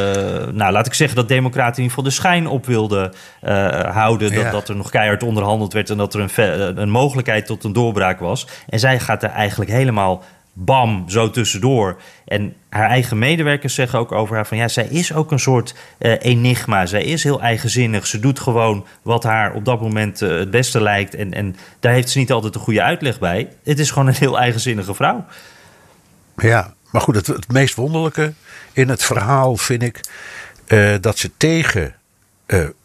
[0.52, 4.34] nou laat ik zeggen dat Democraten in ieder geval de schijn op wilden uh, houden.
[4.34, 4.50] Dat, ja.
[4.50, 8.18] dat er nog keihard onderhandeld werd en dat er een, een mogelijkheid tot een doorbraak
[8.18, 8.46] was.
[8.68, 10.22] En zij gaat er eigenlijk helemaal
[10.58, 12.00] bam, zo tussendoor.
[12.24, 15.74] En haar eigen medewerkers zeggen ook over haar van ja, zij is ook een soort
[15.98, 16.86] uh, enigma.
[16.86, 18.06] Zij is heel eigenzinnig.
[18.06, 21.14] Ze doet gewoon wat haar op dat moment uh, het beste lijkt.
[21.14, 23.48] En, en daar heeft ze niet altijd een goede uitleg bij.
[23.64, 25.24] Het is gewoon een heel eigenzinnige vrouw.
[26.36, 28.32] Ja, maar goed, het, het meest wonderlijke
[28.72, 30.00] in het verhaal vind ik
[30.66, 31.94] uh, dat ze tegen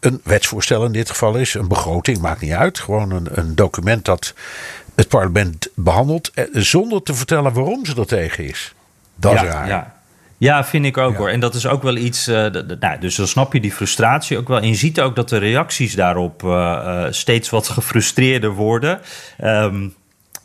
[0.00, 2.78] een wetsvoorstel in dit geval is, een begroting, maakt niet uit.
[2.78, 4.34] Gewoon een, een document dat
[4.94, 8.74] het parlement behandelt, eh, zonder te vertellen waarom ze er tegen is.
[9.16, 9.68] Dat ja, is raar.
[9.68, 10.00] Ja.
[10.42, 11.18] Ja, vind ik ook ja.
[11.18, 11.28] hoor.
[11.28, 12.28] En dat is ook wel iets.
[12.28, 12.46] Uh,
[12.80, 14.60] nou, dus dan snap je die frustratie ook wel.
[14.60, 19.00] En je ziet ook dat de reacties daarop uh, uh, steeds wat gefrustreerder worden.
[19.44, 19.94] Um,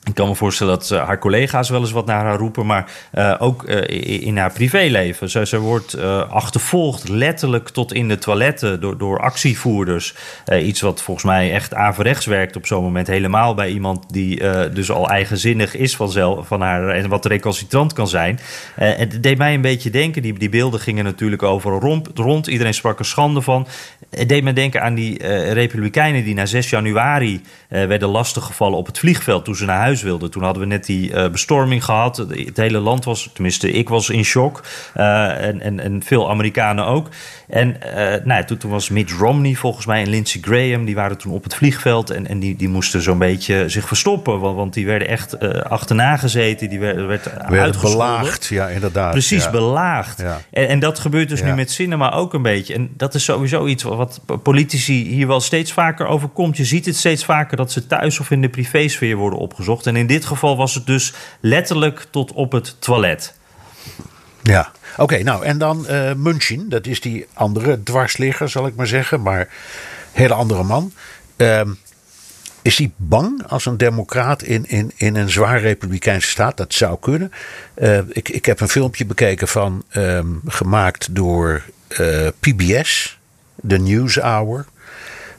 [0.08, 2.92] ik kan me voorstellen dat uh, haar collega's wel eens wat naar haar roepen, maar
[3.14, 5.30] uh, ook uh, in haar privéleven.
[5.30, 5.98] Ze, ze wordt
[6.30, 10.16] achtervolgd, letterlijk tot in de toiletten, door, door actievoerders.
[10.62, 13.08] iets wat volgens mij echt averechts werkt op zo'n moment.
[13.08, 18.08] Helemaal bij iemand die dus al eigenzinnig is vanzelf, van haar en wat recalcitrant kan
[18.08, 18.40] zijn.
[18.76, 22.48] het deed mij een beetje denken, die, die beelden gingen natuurlijk overal rond, rond.
[22.48, 23.68] Iedereen sprak er schande van.
[24.10, 29.00] Het deed me denken aan die Republikeinen die na 6 januari werden lastiggevallen op het
[29.00, 30.32] vliegveld toen ze naar huis wilden.
[30.32, 32.18] Toen hadden we net die uh, bestorming gehad.
[32.18, 34.64] Het hele land was, tenminste, ik was in shock.
[34.98, 37.10] Uh, en, en, en veel Amerikanen ook.
[37.48, 41.18] En uh, nou, toen, toen, was Mitt Romney volgens mij en Lindsey Graham, die waren
[41.18, 42.10] toen op het vliegveld.
[42.10, 44.40] En, en die, die moesten zo'n beetje zich verstoppen.
[44.40, 46.70] Want, want die werden echt achterna gezeten.
[46.70, 49.12] Die werden, werd werden belaagd, ja, inderdaad.
[49.12, 49.52] Precies, ja.
[49.52, 50.22] belaagd.
[50.22, 50.42] Ja.
[50.52, 51.46] En, en dat gebeurt dus Ja.
[51.46, 52.74] nu met cinema ook een beetje.
[52.74, 56.58] En dat is sowieso iets wat politici hier wel steeds vaker overkomt.
[56.58, 59.87] Je ziet het steeds vaker dat ze thuis of in de privésfeer worden opgezocht.
[59.88, 63.34] En in dit geval was het dus letterlijk tot op het toilet.
[64.44, 69.22] Ja, oké, nou en dan Munchin, dat is die andere dwarsligger, zal ik maar zeggen,
[69.22, 69.50] maar
[70.12, 70.94] hele andere man.
[71.36, 71.70] Ehm,
[72.68, 76.58] is hij bang als een democraat in, in, in een zwaar republikeinse staat?
[76.58, 77.32] Dat zou kunnen.
[77.74, 83.20] Eh, ik, ik heb een filmpje bekeken van, ehm, gemaakt door eh, PBS,
[83.68, 84.66] The News Hour.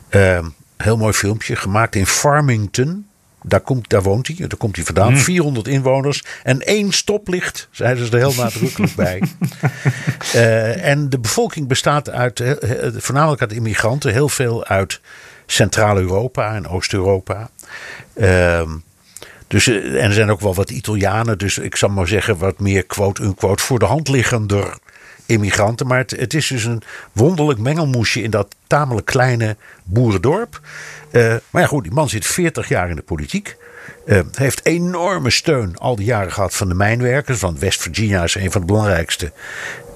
[0.09, 0.45] Ehm,
[0.77, 3.08] heel mooi filmpje, gemaakt in Farmington.
[3.43, 5.17] Daar, komt, daar woont hij, daar komt hij vandaan.
[5.17, 9.23] 400 inwoners en één stoplicht, zeiden ze er heel nadrukkelijk bij.
[10.33, 12.43] Eh, en de bevolking bestaat uit,
[12.97, 15.01] voornamelijk uit immigranten, heel veel uit
[15.47, 17.51] Centraal-Europa en Oost-Europa.
[18.15, 18.71] Ehm,
[19.47, 22.59] dus, eh, en er zijn ook wel wat Italianen, dus ik zal maar zeggen wat
[22.59, 24.79] meer quote-unquote voor de hand liggender
[25.27, 25.87] immigranten.
[25.87, 30.61] Maar het, het is dus een wonderlijk mengelmoesje in dat tamelijk kleine boerendorp.
[31.11, 33.57] Eh, maar ja, goed, die man zit 40 jaar in de politiek.
[34.07, 37.41] Uh, heeft enorme steun al die jaren gehad van de mijnwerkers.
[37.41, 39.33] Want West Virginia is een van de belangrijkste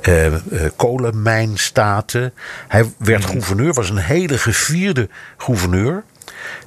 [0.08, 0.38] uh, uh,
[0.76, 2.32] kolenmijnstaten.
[2.68, 6.04] Hij werd gouverneur, was een hele gevierde gouverneur.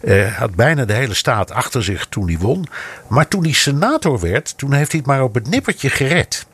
[0.01, 2.67] Uh, had bijna de hele staat achter zich toen hij won.
[3.07, 6.45] Maar toen hij senator werd, toen heeft hij het maar op het nippertje gered.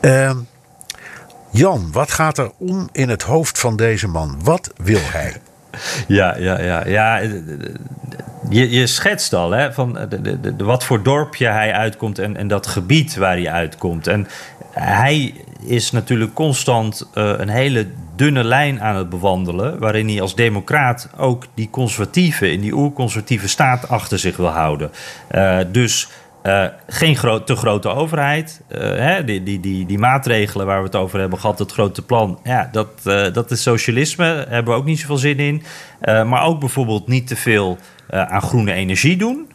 [0.00, 0.36] Uh,
[1.50, 4.40] Jan, wat gaat er om in het hoofd van deze man?
[4.42, 5.40] Wat wil hij?
[6.06, 6.86] Ja, ja, ja.
[6.86, 7.20] ja
[8.50, 12.48] je, je schetst al hè, van de, de, wat voor dorpje hij uitkomt en, en
[12.48, 14.06] dat gebied waar hij uitkomt.
[14.06, 14.26] En
[14.70, 15.34] hij
[15.66, 17.86] is natuurlijk constant uh, een hele
[18.16, 19.78] dunne lijn aan het bewandelen.
[19.78, 24.90] Waarin hij als democraat ook die conservatieven in die oerconservatieve staat achter zich wil houden.
[25.72, 26.08] Dus.
[26.48, 28.60] Uh, geen te grote overheid.
[28.68, 32.02] Uh, hè, die, die, die, die, maatregelen waar we het over hebben gehad, het grote
[32.02, 32.38] plan.
[32.44, 34.24] Ja, dat, uh, dat is socialisme.
[34.24, 35.62] Daar hebben we ook niet zoveel zin in.
[36.00, 37.78] maar ook bijvoorbeeld niet te veel
[38.10, 39.52] aan groene energie doen.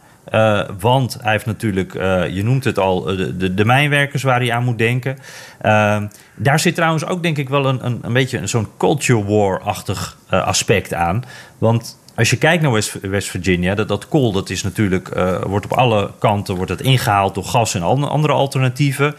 [0.78, 1.92] Want hij heeft natuurlijk,
[2.32, 5.18] je noemt het al, de, de, mijnwerkers waar hij aan moet denken.
[5.62, 6.02] Uh,
[6.36, 10.94] daar zit trouwens ook denk ik wel een, een, een beetje zo'n culture war-achtig aspect
[10.94, 11.24] aan.
[11.58, 15.08] Want als je kijkt naar West, Virginia, dat, dat kool dat is natuurlijk,
[15.46, 19.14] wordt op alle kanten wordt het ingehaald door gas en andere alternatieven.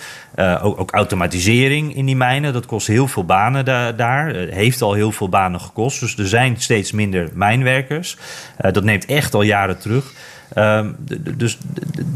[0.62, 4.36] Ook, ook, automatisering in die mijnen, dat kost heel veel banen da daar.
[4.36, 6.00] heeft al heel veel banen gekost.
[6.00, 8.18] Dus er zijn steeds minder mijnwerkers.
[8.58, 10.14] dat neemt echt al jaren terug.
[10.58, 10.96] Um,
[11.38, 11.58] dus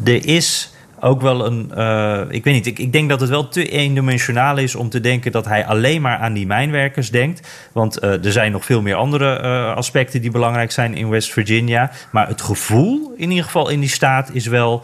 [0.04, 1.72] er is ook wel een.
[1.78, 5.00] Uh, ik weet niet, ik, ik, denk dat het wel te eendimensionaal is om te
[5.00, 7.48] denken dat hij alleen maar aan die mijnwerkers denkt.
[7.72, 11.32] Want uh, er zijn nog veel meer andere uh, aspecten die belangrijk zijn in West
[11.32, 11.92] Virginia.
[12.12, 14.84] Maar het gevoel, in ieder geval in die staat, is wel.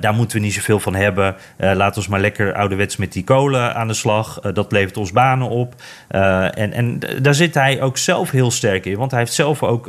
[0.00, 1.36] daar moeten we niet zoveel van hebben.
[1.56, 4.40] laten we maar lekker ouderwets met die kolen aan de slag.
[4.40, 5.74] dat levert ons banen op.
[6.08, 8.96] en, en daar zit hij ook zelf heel sterk in.
[8.96, 9.88] Want hij heeft zelf ook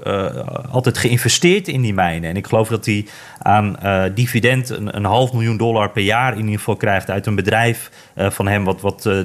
[0.72, 2.30] altijd geïnvesteerd in die mijnen.
[2.30, 3.06] En ik geloof dat hij
[3.40, 3.76] aan
[4.14, 8.30] dividend een half miljoen dollar per jaar in ieder geval krijgt uit een bedrijf uh,
[8.30, 9.20] van hem, wat, wat uh,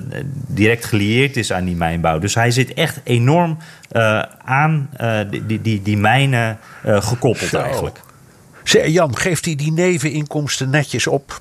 [0.47, 2.19] direct gelieerd is aan die mijnbouw.
[2.19, 3.59] Dus hij zit echt enorm
[3.93, 4.91] uh, aan
[5.31, 7.59] die, die, die mijnen gekoppeld Zo.
[7.61, 8.01] eigenlijk.
[8.87, 11.41] Jan, geeft hij die neveninkomsten netjes op?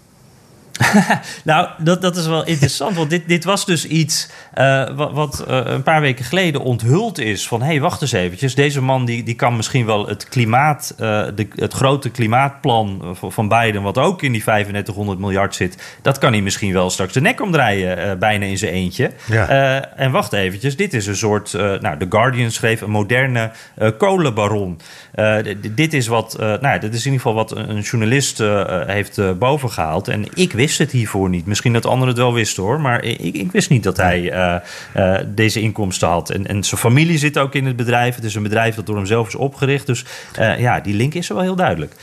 [1.43, 2.95] nou, dat, dat is wel interessant.
[2.95, 7.17] Want dit, dit was dus iets uh, wat, wat uh, een paar weken geleden onthuld
[7.17, 7.47] is.
[7.47, 8.55] Van hé, hey, wacht eens eventjes.
[8.55, 13.47] Deze man die, die kan misschien wel het klimaat, uh, de, het grote klimaatplan van
[13.47, 17.21] Biden, wat ook in die 3500 miljard zit, dat kan hij misschien wel straks de
[17.21, 19.11] nek omdraaien, bijna in zijn eentje.
[19.25, 19.47] Ja.
[19.95, 23.51] en wacht eventjes, dit is een soort, nou, The Guardian schreef een moderne
[23.97, 24.79] kolenbaron.
[25.75, 28.37] dit is wat, nou, dit is in ieder geval wat een journalist
[28.87, 30.07] heeft bovengehaald.
[30.07, 31.45] En ik weet wist het hiervoor niet.
[31.45, 32.81] Misschien dat anderen het wel wisten hoor.
[32.81, 34.55] Maar ik, ik wist niet dat hij uh,
[34.97, 36.29] uh, deze inkomsten had.
[36.29, 38.15] En, en zijn familie zit ook in het bedrijf.
[38.15, 39.85] Het is een bedrijf dat door hem zelf is opgericht.
[39.85, 40.05] Dus
[40.39, 41.93] uh, ja, die link is er wel heel duidelijk.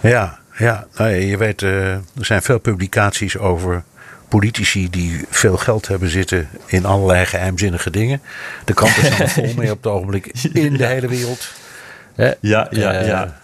[0.00, 0.86] Ja, ja.
[0.96, 3.82] Nou, je weet, er zijn veel publicaties over
[4.28, 8.20] politici die veel geld hebben zitten in allerlei geheimzinnige dingen.
[8.64, 11.52] De kranten staan vol mee op het ogenblik in de hele wereld.
[12.40, 13.36] Ja, ja, ja.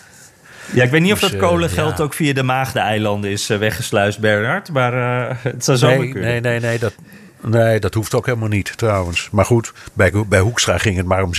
[0.70, 2.04] Ja, ik weet niet of dus, dat kolengeld ja.
[2.04, 4.72] ook via de Maagdeneilanden is uh, weggesluist, Bernard.
[4.72, 6.30] Maar uh, het zou zo nee, kunnen.
[6.30, 6.78] Nee, nee, nee.
[6.78, 6.94] Dat,
[7.42, 9.28] nee, dat hoeft ook helemaal niet trouwens.
[9.32, 11.30] Maar goed, bij, bij Hoekstra ging het maar om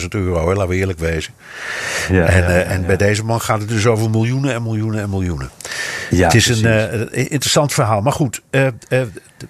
[0.00, 0.48] 26.000 euro.
[0.48, 1.32] Hè, laten we eerlijk wezen.
[2.10, 5.10] Ja, en, uh, en bij deze man gaat het dus over miljoenen en miljoenen en
[5.10, 5.50] miljoenen.
[6.10, 8.00] Ja, het is een interessant verhaal.
[8.00, 8.42] Maar goed,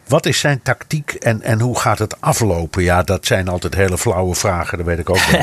[0.07, 2.83] wat is zijn tactiek en, en hoe gaat het aflopen?
[2.83, 5.40] Ja, dat zijn altijd hele flauwe vragen, dat weet ik ook wel.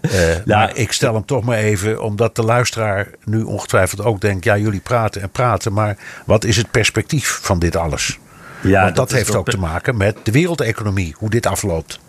[0.00, 4.20] Uh, ja, maar ik stel hem toch maar even, omdat de luisteraar nu ongetwijfeld ook
[4.20, 8.18] denkt: ja, jullie praten en praten, maar wat is het perspectief van dit alles?
[8.66, 12.00] Ja, Want dat, dat heeft ook te maken met de wereldeconomie, hoe dit afloopt.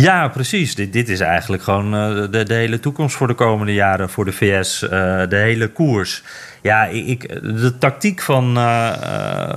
[0.00, 0.74] Ja, precies.
[0.74, 4.24] Dit, dit is eigenlijk gewoon uh, de, de, hele toekomst voor de komende jaren voor
[4.24, 4.82] de VS.
[4.82, 4.90] Uh,
[5.28, 6.22] de hele koers.
[6.62, 8.92] Ja, ik, de tactiek van, uh,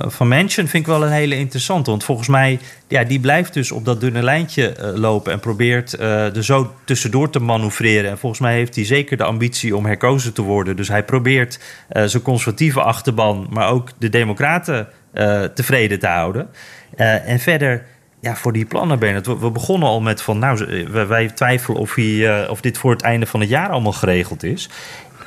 [0.06, 1.90] van Manchin vind ik wel een hele interessante.
[1.90, 6.44] Want volgens mij, ja, die blijft dus op dat dunne lijntje lopen en probeert er
[6.44, 8.10] zo tussendoor te manoeuvreren.
[8.10, 10.76] En volgens mij heeft hij zeker de ambitie om herkozen te worden.
[10.76, 11.58] Dus hij probeert
[12.04, 14.88] zijn conservatieve achterban, maar ook de democraten
[15.54, 16.48] tevreden te houden.
[16.96, 17.84] en verder
[18.24, 19.26] ja, voor die plannen, Bernard.
[19.26, 22.90] We, we begonnen al met van, nou, wij twijfelen of, hij, uh, of dit voor
[22.90, 24.68] het einde van het jaar allemaal geregeld is.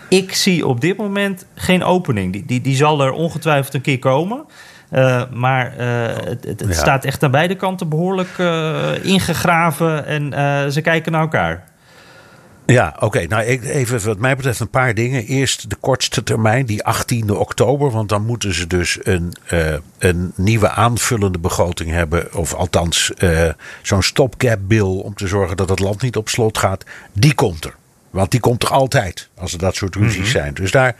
[0.09, 2.33] Ik zie op dit moment geen opening.
[2.33, 4.45] Die, die, die zal er ongetwijfeld een keer komen.
[4.91, 5.85] Uh, maar uh,
[6.23, 6.73] het, het ja.
[6.73, 8.37] staat echt aan beide kanten behoorlijk
[9.01, 11.63] ingegraven en ze kijken naar elkaar.
[12.67, 13.05] Ja, oké.
[13.05, 13.25] Okay.
[13.25, 15.25] Nou, even wat mij betreft een paar dingen.
[15.25, 17.91] Eerst de kortste termijn, die 18e oktober.
[17.91, 22.33] Want dan moeten ze dus een, uh, een nieuwe aanvullende begroting hebben.
[22.33, 23.49] Of althans, uh,
[23.81, 26.83] zo'n stopgap bill om te zorgen dat het land niet op slot gaat.
[27.13, 27.75] Die komt er.
[28.09, 30.53] Want die komt er altijd als er dat soort ruzies zijn.
[30.53, 30.95] Dus daar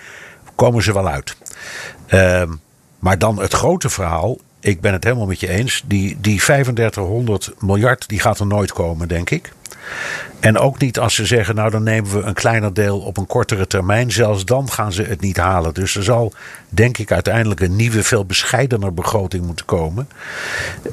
[0.56, 1.36] komen ze wel uit.
[2.08, 2.52] Ehm,
[3.00, 4.38] maar dan het grote verhaal.
[4.60, 5.84] Ik ben het helemaal met je eens.
[5.86, 9.52] Die, die 3500 miljard die gaat er nooit komen, denk ik.
[10.40, 13.28] En ook niet als ze zeggen, nou dan nemen we een kleiner deel op een
[13.28, 14.12] kortere termijn.
[14.12, 15.74] Zelfs dan gaan ze het niet halen.
[15.74, 16.34] Dus er zal,
[16.70, 20.10] denk ik, uiteindelijk een nieuwe, veel bescheidener begroting moeten komen.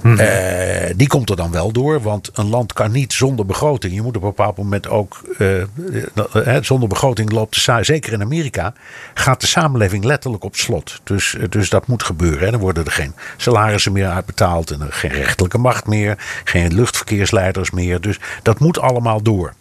[0.02, 3.94] Eh, die komt er dan wel door, want een land kan niet zonder begroting.
[3.94, 8.12] Je moet op een bepaald moment ook, eh, eh, zonder begroting loopt de sa- zeker
[8.12, 8.72] in Amerika,
[9.14, 11.00] gaat de samenleving letterlijk op slot.
[11.04, 12.44] Dus, dus dat moet gebeuren.
[12.44, 12.50] Hè.
[12.50, 17.70] Dan worden er geen salarissen meer uitbetaald en er geen rechterlijke macht meer, geen luchtverkeersleiders
[17.70, 18.00] meer.
[18.00, 19.55] Dus dat moet allemaal door.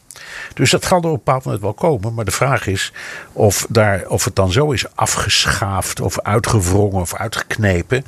[0.53, 2.13] Dus dat gaat er op een bepaald moment wel komen.
[2.13, 2.91] Maar de vraag is
[3.33, 8.05] of, daar, of het dan zo is afgeschaafd of uitgewrongen of uitgeknepen.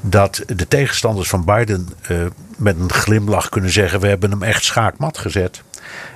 [0.00, 2.16] Dat de tegenstanders van Biden eh,
[2.56, 5.62] met een glimlach kunnen zeggen: we hebben hem echt schaakmat gezet.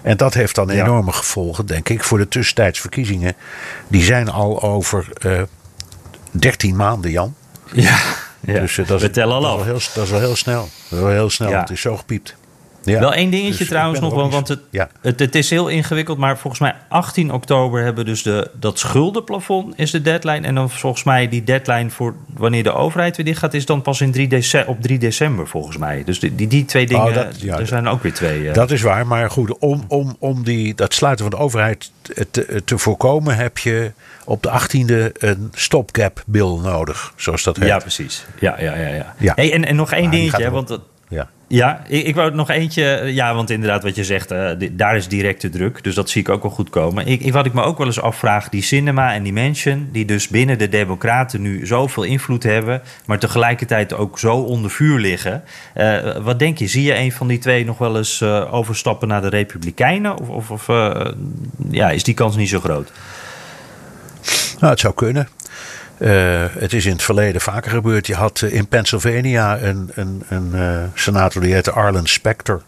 [0.02, 0.84] En dat heeft dan Ja.
[0.84, 3.34] enorme gevolgen, denk ik, voor de tussentijdsverkiezingen.
[3.88, 5.42] Die zijn al over eh
[6.30, 7.34] 13 maanden, Jan.
[7.72, 7.98] Ja,
[8.40, 8.60] ja.
[8.60, 9.64] Dus eh, dat, is, we tellen al dat, is af.
[9.64, 10.60] wel heel, dat is wel heel snel.
[10.60, 11.50] Dat is wel heel snel.
[11.50, 11.60] Ja.
[11.60, 12.36] Het is zo gepiept.
[12.86, 13.00] Ja.
[13.00, 14.88] Wel één dingetje Dus trouwens nog, ook want het, Ja.
[15.00, 16.18] het, het is heel ingewikkeld.
[16.18, 20.46] Maar volgens mij 18 oktober hebben we dus de, dat schuldenplafond is de deadline.
[20.46, 23.54] En dan volgens mij die deadline voor wanneer de overheid weer dicht gaat...
[23.54, 26.04] is dan pas in 3 dece- op 3 december volgens mij.
[26.04, 28.48] Dus die, die, die twee dingen, Oh, dat- ja, er zijn ook weer twee.
[28.48, 28.54] eh.
[28.54, 31.90] Dat is waar, maar goed, om, om, om die, dat sluiten van de overheid
[32.30, 33.92] te, te voorkomen, heb je
[34.24, 37.68] op de 18e een stopgap bill nodig, zoals dat heet.
[37.68, 38.24] ja, precies.
[38.40, 38.86] Ja, ja, ja.
[38.88, 39.14] ja.
[39.18, 39.32] Ja.
[39.36, 40.68] Hey, en, en nog één Maar dingetje, want...
[40.68, 40.80] dat-
[41.48, 41.82] Ja.
[41.88, 43.02] Ik, ik wou nog eentje.
[43.04, 45.84] Ja, want inderdaad, wat je zegt, eh, daar is directe druk.
[45.84, 47.06] Dus dat zie ik ook wel goed komen.
[47.06, 50.04] Ik, ik, wat ik me ook wel eens afvraag, die cinema en die Mansion, die
[50.04, 55.42] dus binnen de Democraten nu zoveel invloed hebben, maar tegelijkertijd ook zo onder vuur liggen.
[55.74, 56.66] Eh, wat denk je?
[56.66, 60.18] Zie je een van die twee nog wel eens eh, overstappen naar de Republikeinen?
[60.18, 61.12] Of, of, of eh,
[61.70, 62.92] ja, is die kans niet zo groot?
[64.58, 65.28] Nou, het zou kunnen.
[65.98, 68.06] Eh, het is in het verleden vaker gebeurd.
[68.06, 72.62] Je had eh, in Pennsylvania een, een, een eh, senator die heette Arlen Specter.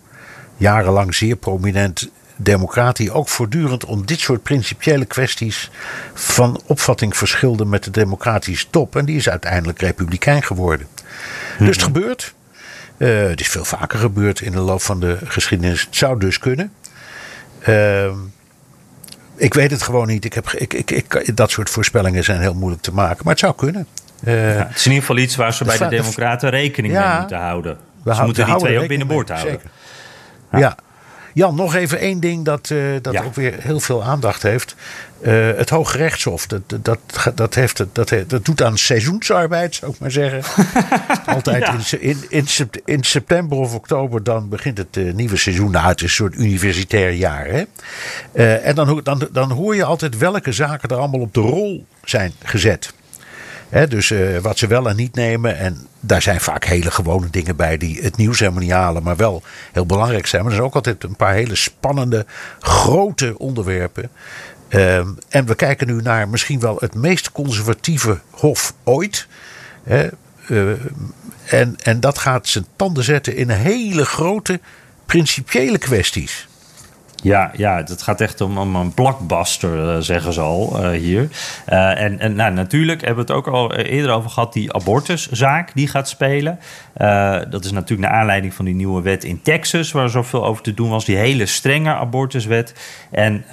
[0.57, 5.71] Jarenlang zeer prominent democraat die ook voortdurend om dit soort principiële kwesties
[6.15, 8.97] van opvatting verschilde met de democratische top.
[8.97, 10.87] En die is uiteindelijk republikein geworden.
[11.59, 12.35] Dus het gebeurt.
[12.97, 15.81] Eh, het is veel vaker gebeurd in de loop van de geschiedenis.
[15.81, 16.73] Het zou dus kunnen.
[17.61, 18.17] Ehm
[19.39, 20.25] ik weet het gewoon niet.
[20.25, 23.19] Ik heb, ik, ik, ik, dat soort voorspellingen zijn heel moeilijk te maken.
[23.23, 23.87] Maar het zou kunnen.
[24.25, 27.09] Eh, Ja, het is in ieder geval iets waar ze bij de Democraten rekening Ja.
[27.11, 27.77] mee moeten houden.
[28.03, 29.61] We ze moeten die twee ook binnenboord houden.
[30.53, 30.77] Ja.
[31.35, 33.23] Jan, nog even één ding dat, eh, dat Ja.
[33.23, 34.75] ook weer heel veel aandacht heeft.
[35.21, 36.99] Eh, het Hoge Rechtshof, dat, dat,
[37.35, 40.43] dat, heeft, dat, dat doet aan seizoensarbeid, zou ik maar zeggen.
[41.35, 41.75] Altijd Ja.
[41.99, 45.71] in, in, in, sept- in september of oktober dan begint het eh, nieuwe seizoen.
[45.71, 47.47] Nou, het is een soort universitair jaar.
[47.47, 47.65] Hè?
[48.57, 52.33] En dan, dan, dan hoor je altijd welke zaken er allemaal op de rol zijn
[52.43, 52.93] gezet.
[53.71, 55.59] Dus eh, wat ze wel en niet nemen.
[55.59, 59.17] En daar zijn vaak hele gewone dingen bij die het nieuws helemaal niet halen, maar
[59.17, 60.43] wel heel belangrijk zijn.
[60.43, 62.27] Maar er zijn ook altijd een paar hele spannende,
[62.61, 64.11] grote onderwerpen.
[64.69, 69.27] Ehm, en we kijken nu naar misschien wel het meest conservatieve hof ooit.
[69.85, 70.01] Eh,
[71.45, 74.61] en, en dat gaat zijn tanden zetten in hele grote,
[75.07, 76.49] principiële kwesties.
[77.23, 81.29] Ja, ja, het gaat echt om, om een blockbuster, eh, zeggen ze al eh, hier.
[81.65, 85.71] Eh, en en nou, natuurlijk hebben we het ook al eerder over gehad, die abortuszaak
[85.75, 86.59] die gaat spelen.
[87.51, 90.75] Dat is natuurlijk naar aanleiding van die nieuwe wet in Texas, waar zoveel over te
[90.75, 91.05] doen was.
[91.05, 92.75] Die hele strenge abortuswet.
[93.11, 93.45] En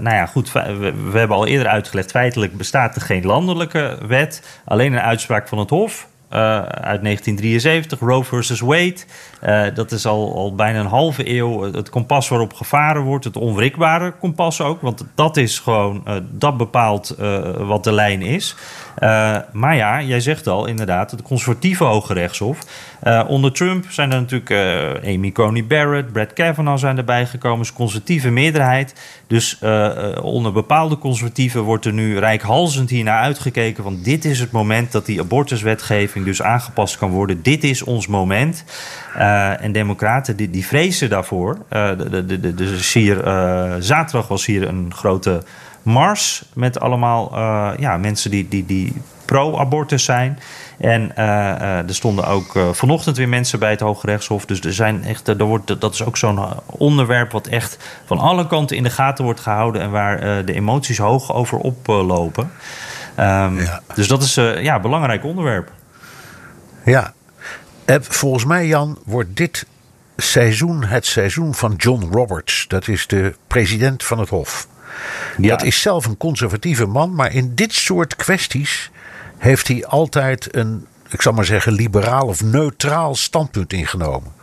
[0.00, 4.60] nou ja, goed, we hebben al eerder uitgelegd, feitelijk bestaat er geen landelijke wet.
[4.64, 6.08] Alleen een uitspraak van het Hof.
[6.28, 8.96] Eh, uit 1973, Roe versus Wade.
[9.40, 13.24] Eh, dat is al, al bijna een halve eeuw het kompas waarop gevaren wordt.
[13.24, 14.80] Het onwrikbare kompas ook.
[14.80, 17.14] Want dat is gewoon, eh, dat bepaalt
[17.58, 18.56] wat de lijn is.
[18.98, 22.58] Eh, maar ja, jij zegt al inderdaad, het conservatieve Hoge Rechtshof.
[23.00, 27.60] Eh, onder Trump zijn er natuurlijk eh, Amy Coney Barrett, Brett Kavanaugh zijn erbij gekomen.
[27.60, 28.94] is conservatieve meerderheid.
[29.26, 33.84] Dus eh, eh, onder bepaalde conservatieven wordt er nu rijkhalzend hiernaar uitgekeken.
[33.84, 37.42] Want dit is het moment dat die abortuswetgeving dus aangepast kan worden.
[37.42, 38.64] Dit is ons moment.
[39.18, 41.58] Eh, en democraten die, die vrezen daarvoor.
[41.68, 45.42] Eh, de, de, de, de, dus hier, eh, zaterdag was hier een grote
[45.88, 50.38] mars met allemaal eh, ja, mensen die, die, die pro-abortus zijn.
[50.78, 54.46] En eh, eh, er stonden ook vanochtend weer mensen bij het Hoge Rechtshof.
[54.46, 58.46] Dus er zijn echt, er wordt, dat is ook zo'n onderwerp wat echt van alle
[58.46, 59.82] kanten in de gaten wordt gehouden.
[59.82, 62.50] En waar de emoties hoog over oplopen.
[63.14, 63.80] Ehm, Ja.
[63.94, 65.70] Dus dat is ja, een belangrijk onderwerp.
[66.84, 67.12] Ja.
[67.84, 69.66] En volgens mij, Jan, wordt dit
[70.16, 72.64] seizoen het seizoen van John Roberts.
[72.68, 74.68] Dat is de president van het Hof.
[75.36, 75.48] Ja.
[75.48, 78.90] Dat is zelf een conservatieve man, maar in dit soort kwesties
[79.38, 84.36] heeft hij altijd een, ik zal maar zeggen, liberaal of neutraal standpunt ingenomen.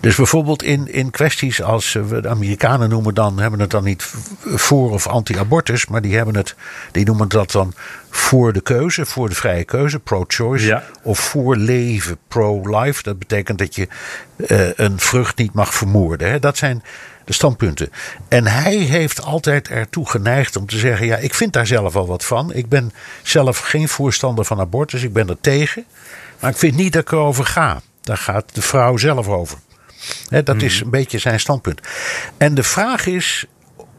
[0.00, 3.84] Dus bijvoorbeeld in, in kwesties als eh, we de Amerikanen noemen dan, hebben het dan
[3.84, 4.02] niet
[4.44, 6.54] voor of anti-abortus, maar die hebben het,
[6.92, 7.74] die noemen dat dan
[8.10, 13.02] voor de keuze, voor de vrije keuze, pro-choice, of voor leven, pro-life.
[13.02, 13.88] Dat betekent dat je
[14.36, 16.30] uh, een vrucht niet mag vermoorden.
[16.30, 16.38] Hè?
[16.38, 16.82] Dat zijn
[17.28, 17.90] de standpunten.
[18.28, 22.06] En hij heeft altijd ertoe geneigd om te zeggen: ja, ik vind daar zelf al
[22.06, 22.54] wat van.
[22.54, 25.84] Ik ben zelf geen voorstander van abortus, ik ben er tegen.
[26.40, 27.80] Maar ik vind niet dat ik erover ga.
[28.00, 29.58] Daar gaat de vrouw zelf over
[30.44, 30.84] dat is mhm.
[30.84, 31.80] een beetje zijn standpunt.
[32.36, 33.46] En de vraag is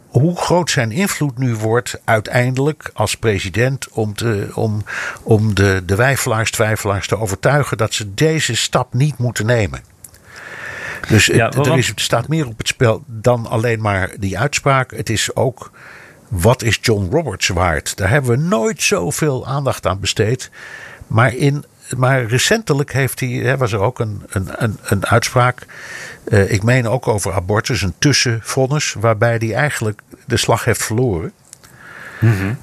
[0.07, 4.83] hoe groot zijn invloed nu wordt uiteindelijk als president om, te, om,
[5.23, 9.83] om de, de wijfelaars, twijfelaars te overtuigen dat ze deze stap niet moeten nemen.
[11.09, 14.91] Dus het, er is, staat meer op het spel dan alleen maar die uitspraak.
[14.91, 15.71] Het is ook
[16.27, 17.97] wat is John Roberts waard?
[17.97, 20.49] Daar hebben we nooit zoveel aandacht aan besteed.
[21.07, 21.65] Maar in
[21.97, 25.65] maar recentelijk heeft hij, hè, was er ook een, een, een, een uitspraak.
[26.27, 28.95] Uh, ik meen ook over abortus, een tussenvonnis.
[28.99, 31.31] Waarbij hij eigenlijk de slag heeft verloren.
[32.19, 32.57] Mm -hmm.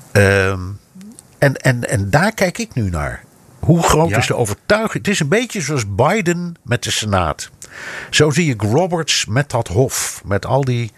[1.38, 3.24] en, en, en daar kijk ik nu naar.
[3.66, 5.04] Hoe groot is de overtuiging?
[5.04, 7.50] Het is een beetje zoals Biden met de Senaat.
[8.10, 10.22] Zo zie ik Roberts met dat Hof.
[10.24, 10.92] Met al die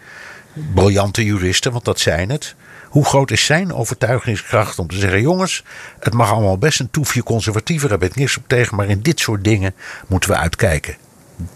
[0.73, 2.55] briljante juristen, want dat zijn het.
[2.89, 5.63] Hoe groot is zijn overtuigingskracht om te zeggen: jongens,
[5.99, 9.01] het mag allemaal best een toefje conservatiever, daar ben ik niks op tegen, maar in
[9.01, 9.75] dit soort dingen
[10.07, 10.97] moeten we uitkijken.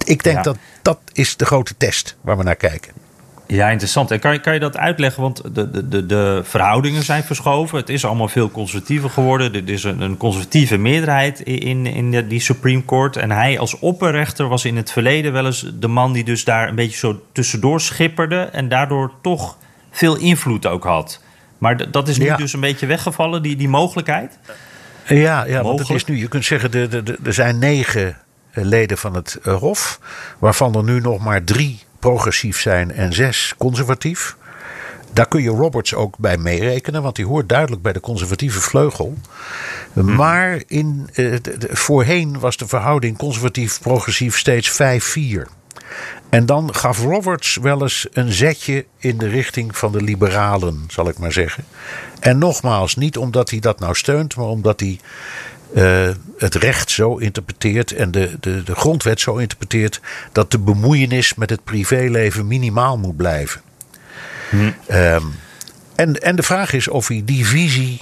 [0.05, 3.02] Ik denk dat dat is de grote test waar we naar kijken.
[3.47, 4.11] Ja, interessant.
[4.11, 5.21] En kan je, kan je dat uitleggen?
[5.21, 7.77] Want de, de, de verhoudingen zijn verschoven.
[7.77, 9.53] Het is allemaal veel conservatiever geworden.
[9.53, 13.15] Er is een, een conservatieve meerderheid in, in die Supreme Court.
[13.15, 16.67] En hij als opperrechter was in het verleden wel eens de man die dus daar
[16.67, 18.41] een beetje zo tussendoor schipperde.
[18.41, 19.57] En daardoor toch
[19.91, 21.21] veel invloed ook had.
[21.57, 24.37] Maar dat is nu dus een beetje weggevallen, die, die mogelijkheid?
[25.07, 26.73] Ja, ja want het is nu, je kunt zeggen,
[27.23, 28.17] er zijn negen
[28.51, 29.99] eh, leden van het eh, Hof,
[30.39, 34.35] waarvan er nu nog maar drie progressief zijn en zes conservatief.
[35.13, 39.17] Daar kun je Roberts ook bij meerekenen, want die hoort duidelijk bij de conservatieve vleugel.
[39.93, 40.15] Hmm.
[40.15, 41.33] Maar in, eh,
[41.71, 45.47] voorheen was de verhouding conservatief-progressief steeds 5-4.
[46.29, 51.09] En dan gaf Roberts wel eens een zetje in de richting van de liberalen, zal
[51.09, 51.65] ik maar zeggen.
[52.19, 54.99] En nogmaals, niet omdat hij dat nou steunt, maar omdat hij
[55.73, 60.01] uh, het recht zo interpreteert en de, de, de grondwet zo interpreteert
[60.31, 63.61] dat de bemoeienis met het privéleven minimaal moet blijven.
[64.49, 64.71] Hm.
[64.91, 65.33] Um,
[65.95, 68.01] en, en de vraag is of hij die visie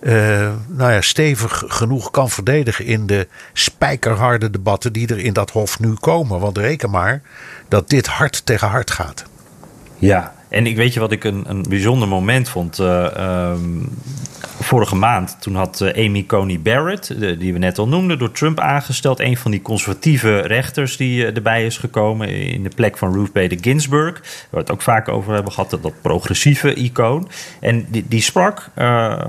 [0.00, 5.50] uh, nou ja, stevig genoeg kan verdedigen in de spijkerharde debatten die er in dat
[5.50, 6.40] hof nu komen.
[6.40, 7.22] Want reken maar
[7.68, 9.24] dat dit hard tegen hard gaat.
[9.96, 12.78] Ja, en ik weet je wat ik een, een bijzonder moment vond.
[12.78, 13.52] Uh,
[14.60, 18.60] vorige maand, toen had uh, Amy Coney Barrett, die we net al noemden, door Trump
[18.60, 19.20] aangesteld.
[19.20, 23.32] Een van die conservatieve rechters die uh, erbij is gekomen in de plek van Ruth
[23.32, 24.14] Bader Ginsburg.
[24.20, 27.28] Waar we het ook vaak over hebben gehad, dat, dat progressieve icoon.
[27.60, 28.70] En die, die sprak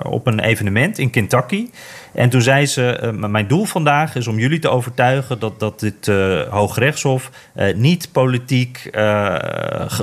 [0.03, 1.67] op een evenement in Kentucky.
[2.13, 5.79] En toen zei ze: uh, Mijn doel vandaag is om jullie te overtuigen dat, dat
[5.79, 8.89] dit uh, Hooggerechtshof uh, niet politiek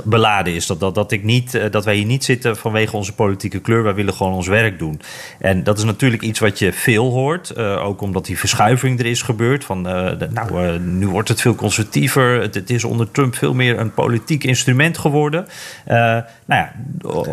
[0.03, 0.67] beladen is.
[0.67, 3.83] Dat, dat, dat, ik niet, dat wij hier niet zitten vanwege onze politieke kleur.
[3.83, 5.01] Wij willen gewoon ons werk doen.
[5.39, 7.57] En dat is natuurlijk iets wat je veel hoort.
[7.57, 9.65] ook omdat die verschuiving er is gebeurd.
[9.65, 12.41] Van, nou, nu wordt het veel conservatiever.
[12.41, 15.47] Het, het, is onder Trump veel meer een politiek instrument geworden.
[15.85, 16.71] nou ja,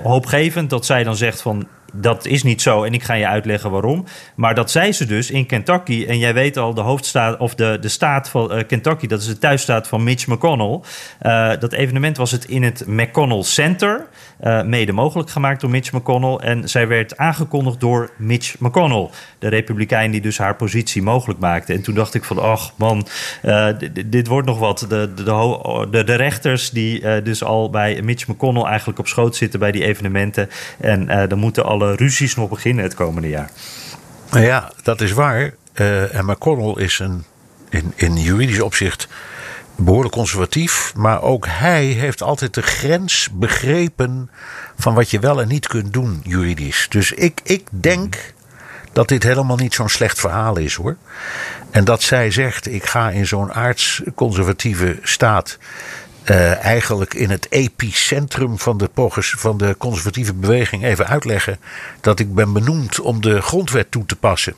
[0.03, 1.67] hoopgevend dat zij dan zegt van
[1.97, 4.05] dat is niet zo en ik ga je uitleggen waarom.
[4.35, 6.05] Maar dat zei ze dus in Kentucky.
[6.09, 9.27] En jij weet al, de hoofdstaat of de, de staat van uh, Kentucky, dat is
[9.27, 10.81] de thuisstaat van Mitch McConnell.
[11.23, 14.07] Uh, dat evenement was het in het McConnell Center.
[14.45, 16.37] Uh, mede mogelijk gemaakt door Mitch McConnell.
[16.37, 21.73] En zij werd aangekondigd door Mitch McConnell, de Republikein die dus haar positie mogelijk maakte.
[21.73, 23.07] En toen dacht ik van, ach man,
[24.07, 24.87] dit wordt nog wat.
[24.89, 25.25] De, de,
[25.91, 29.85] de, de rechters die dus al bij Mitch McConnell eigenlijk op schoot zitten bij die
[29.85, 30.49] evenementen.
[30.81, 33.51] En dan moeten alle ruzies nog beginnen het komende jaar.
[34.31, 35.55] Ja, dat is waar.
[35.75, 37.25] Uh, en McConnell is een,
[37.69, 39.09] in, in juridisch opzicht
[39.77, 40.93] behoorlijk conservatief.
[40.97, 44.31] Maar ook hij heeft altijd de grens begrepen
[44.79, 46.87] van wat je wel en niet kunt doen juridisch.
[46.89, 48.33] Dus ik, ik denk
[48.93, 50.97] dat dit helemaal niet zo'n slecht verhaal is hoor.
[51.71, 55.59] En dat zij zegt: ik ga in zo'n aardsconservatieve staat
[56.31, 61.59] uh, eigenlijk in het epicentrum van de, van de conservatieve beweging even uitleggen
[62.01, 64.55] dat ik ben benoemd om de grondwet toe te passen.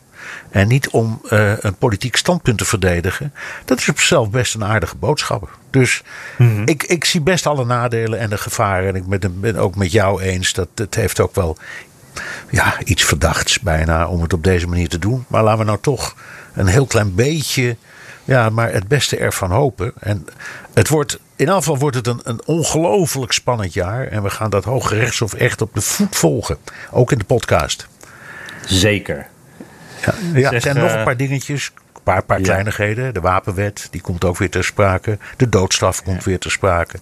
[0.50, 3.32] En niet om uh, een politiek standpunt te verdedigen.
[3.64, 5.58] Dat is op zichzelf best een aardige boodschap.
[5.70, 6.02] Dus
[6.38, 6.66] mm-hmm.
[6.66, 8.88] ik, ik zie best alle nadelen en de gevaren.
[8.88, 11.56] En ik ben het ook met jou eens dat het heeft ook wel
[12.50, 15.24] ja, iets verdachts bijna om het op deze manier te doen.
[15.28, 16.16] Maar laten we nou toch
[16.54, 17.76] een heel klein beetje,
[18.24, 19.92] ja, maar het beste ervan hopen.
[20.00, 20.26] En
[20.74, 24.06] het wordt, in geval wordt het een, een ongelooflijk spannend jaar.
[24.06, 26.56] En we gaan dat Hoge Rechtshof echt op de voet volgen.
[26.90, 27.86] Ook in de podcast.
[28.66, 29.26] Zeker.
[30.04, 31.72] Ja, ja er zijn nog een paar dingetjes
[32.06, 33.14] paar, paar kleinigheden.
[33.14, 35.18] De wapenwet, die komt ook weer ter sprake.
[35.36, 36.98] De doodstraf komt weer ter sprake.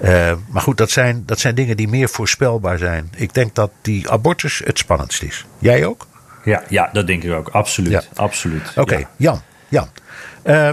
[0.00, 3.10] Uh, maar goed, dat zijn, dat zijn dingen die meer voorspelbaar zijn.
[3.16, 5.46] Ik denk dat die abortus het spannendst is.
[5.58, 6.06] Jij ook?
[6.44, 7.48] Ja, ja dat denk ik ook.
[7.48, 8.08] Absoluut.
[8.14, 8.72] absoluut.
[8.76, 9.42] Oké, Jan.
[9.68, 9.88] Jan.
[10.44, 10.70] Uh,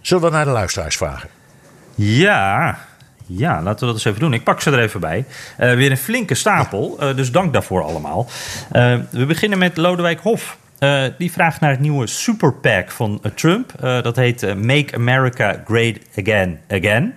[0.00, 1.28] zullen we naar de luisteraars vragen?
[1.96, 2.78] Ja,
[3.26, 4.32] ja, laten we dat eens even doen.
[4.32, 5.24] Ik pak ze er even bij.
[5.60, 8.26] Uh, weer een flinke stapel, uh, dus dank daarvoor allemaal.
[8.72, 10.58] Uh, we beginnen met Lodewijk Hof.
[11.18, 13.72] Die vraagt naar het nieuwe super PAC van Trump.
[13.80, 17.14] Dat heet Make America Great Again Again.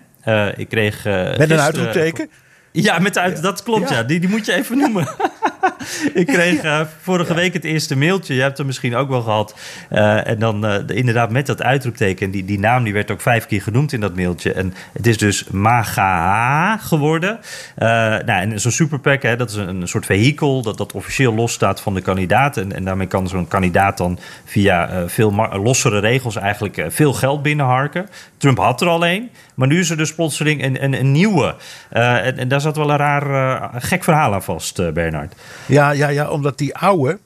[0.55, 1.03] ik kreeg.
[1.03, 2.29] Met een uitroepteken?
[2.71, 4.03] Ja, met uit, dat klopt, ja.
[4.03, 5.07] Die, die moet je even noemen.
[6.21, 8.35] ik kreeg uh, vorige week het eerste mailtje.
[8.35, 9.55] Je hebt hem misschien ook wel gehad.
[9.91, 12.31] Uh, en dan uh, inderdaad met dat uitroepteken.
[12.31, 14.53] Die, die naam die werd ook vijf keer genoemd in dat mailtje.
[14.53, 17.39] En het is dus MAGA geworden.
[17.75, 20.61] nou, en zo'n superpack, hè, dat is een, een, soort vehikel...
[20.61, 22.57] Dat, dat officieel losstaat van de kandidaat.
[22.57, 26.35] En, en daarmee kan zo'n kandidaat dan via veel lossere regels...
[26.35, 28.09] eigenlijk veel geld binnenharken.
[28.37, 29.29] Trump had er al een.
[29.57, 31.55] Maar nu is er dus plotseling een, een, een nieuwe.
[31.89, 35.33] En, en, daar zat wel een raar gek verhaal aan vast, Bernard.
[35.65, 37.19] Ja, ja, ja, omdat die oude,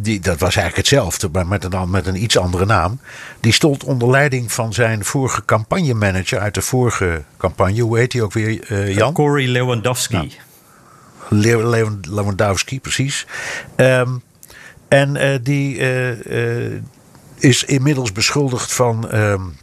[0.00, 3.00] die, dat was eigenlijk hetzelfde, maar met een, met een iets andere naam.
[3.40, 7.80] Die stond onder leiding van zijn vorige campagnemanager uit de vorige campagne.
[7.80, 9.12] Hoe heet hij ook weer, uh, Jan?
[9.12, 10.32] Corey Lewandowski.
[11.28, 13.26] Nou, Lewandowski, precies.
[13.76, 14.22] Um,
[14.88, 16.80] en uh, die uh,
[17.38, 19.14] is inmiddels beschuldigd van.
[19.14, 19.56] Um,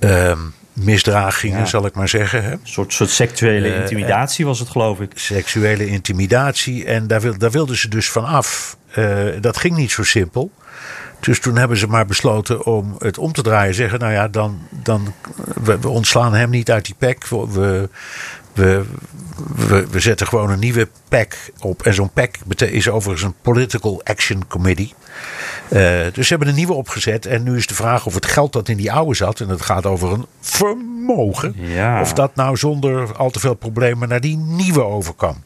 [0.00, 2.44] um, misdragingen, zal ik maar zeggen.
[2.44, 2.52] Hè?
[2.52, 5.10] Een soort, soort seksuele uh, intimidatie was het, geloof ik.
[5.14, 6.84] Seksuele intimidatie.
[6.84, 8.76] En daar, wil, daar wilden ze dus van af.
[8.98, 10.50] Uh, dat ging niet zo simpel.
[11.20, 13.74] Dus toen hebben ze maar besloten om het om te draaien.
[13.74, 15.14] Zeggen, nou ja, dan, dan
[15.62, 17.26] we, we ontslaan hem niet uit die pek.
[17.26, 17.88] We, we,
[18.56, 21.82] we, we zetten gewoon een nieuwe PAC op.
[21.82, 24.94] En zo'n PAC is overigens een Political Action Committee.
[25.68, 27.26] Uh, dus ze hebben een nieuwe opgezet.
[27.26, 29.40] En nu is de vraag of het geld dat in die oude zat.
[29.40, 31.54] En het gaat over een vermogen.
[31.56, 32.00] Ja.
[32.00, 35.42] Of dat nou zonder al te veel problemen naar die nieuwe over kan.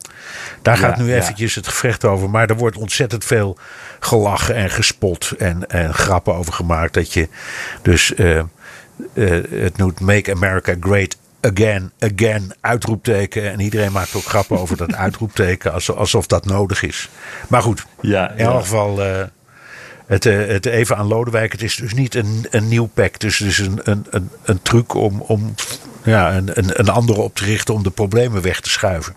[0.62, 2.30] Daar gaat nu eventjes het gevecht over.
[2.30, 3.58] Maar er wordt ontzettend veel
[4.00, 5.30] gelachen en gespot.
[5.38, 6.94] En, en grappen over gemaakt.
[6.94, 7.28] Dat je
[7.82, 8.12] dus.
[8.16, 8.42] Uh,
[9.14, 13.50] uh, het noemt Make America Great again, again, uitroepteken.
[13.50, 17.08] En iedereen maakt ook grappen over dat uitroepteken, alsof dat nodig is.
[17.48, 19.06] Maar goed, ja, in elk geval.
[19.06, 19.22] Uh,
[20.06, 21.52] het, uh, het even aan Lodewijk.
[21.52, 23.18] Het is dus niet een, een nieuw pack.
[23.18, 25.54] Dus het is een, een, een, een truc om, om
[26.02, 29.14] ja, een, een, een andere op te richten om de problemen weg te schuiven.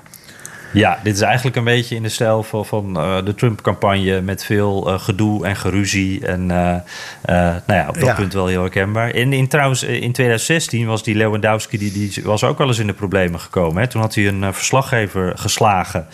[0.73, 4.45] Ja, dit is eigenlijk een beetje in de stijl van, van uh, de Trump-campagne met
[4.45, 6.25] veel uh, gedoe en geruzie.
[6.25, 8.13] En uh, nou ja, op dat ja.
[8.13, 9.09] punt wel heel herkenbaar.
[9.09, 12.87] En in, trouwens, in 2016 was die Lewandowski, die, die was ook wel eens in
[12.87, 13.81] de problemen gekomen.
[13.81, 13.87] Hè?
[13.87, 16.07] Toen had hij een verslaggever geslagen.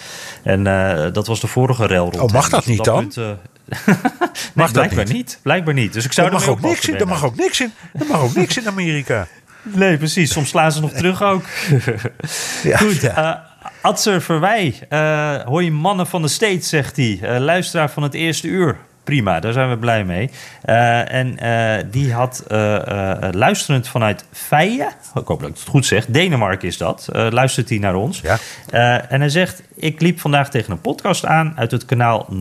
[0.44, 0.64] En
[1.14, 3.00] dat was de vorige rel Oh, mag dat dus niet dan?
[3.00, 3.16] Punt,
[3.86, 3.96] nee,
[4.54, 5.14] mag blijkbaar niet?
[5.14, 5.40] niet?
[5.42, 5.94] Blijkbaar niet.
[5.94, 6.96] Dus ik zou er mag ook niks in.
[6.96, 7.72] Er mag ook niks in.
[7.94, 9.28] Er mag ook niks in Amerika.
[9.62, 10.32] Nee, precies.
[10.32, 11.44] Soms slaan ze nog terug ook.
[12.64, 13.02] ja, Goed.
[13.02, 13.49] Ja.
[13.82, 17.20] Adser Verwij, uh, hoi mannen van de States, zegt hij.
[17.22, 18.78] Uh, luisteraar van het eerste uur.
[19.10, 20.30] Prima, daar zijn we blij mee.
[20.66, 21.38] Uh, en
[21.92, 22.44] die had
[23.32, 27.78] luisterend vanuit Feijen, ik hoop dat ik het goed zeg, Denemarken is dat, luistert hij
[27.78, 28.22] naar ons.
[28.22, 28.38] Ja.
[29.10, 32.36] en hij zegt, ik liep vandaag tegen een podcast aan uit het kanaal 99%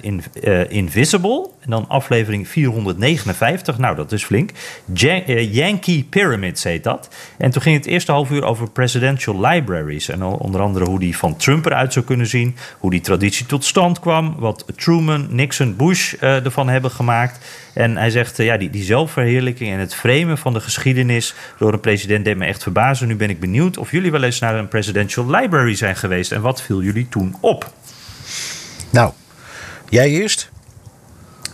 [0.00, 0.22] in,
[0.68, 1.48] Invisible.
[1.60, 3.78] En dan aflevering 459.
[3.78, 4.50] Nou, dat is flink.
[4.92, 7.08] Yankee Pyramids heet dat.
[7.38, 10.08] En toen ging het eerste half uur over presidential libraries.
[10.08, 12.56] En onder andere hoe die van Trump eruit zou kunnen zien.
[12.78, 14.34] Hoe die traditie tot stand kwam.
[14.38, 17.38] Wat Truman, Nixon, Bush uh, ervan hebben gemaakt.
[17.74, 21.72] En hij zegt, uh, ja, die, die zelfverheerlijking en het framen van de geschiedenis door
[21.72, 23.08] een president deed me echt verbazen.
[23.08, 26.32] Nu ben ik benieuwd of jullie wel eens naar een presidential library zijn geweest.
[26.32, 27.72] En wat viel jullie toen op?
[28.90, 29.12] Nou,
[29.88, 30.52] jij eerst?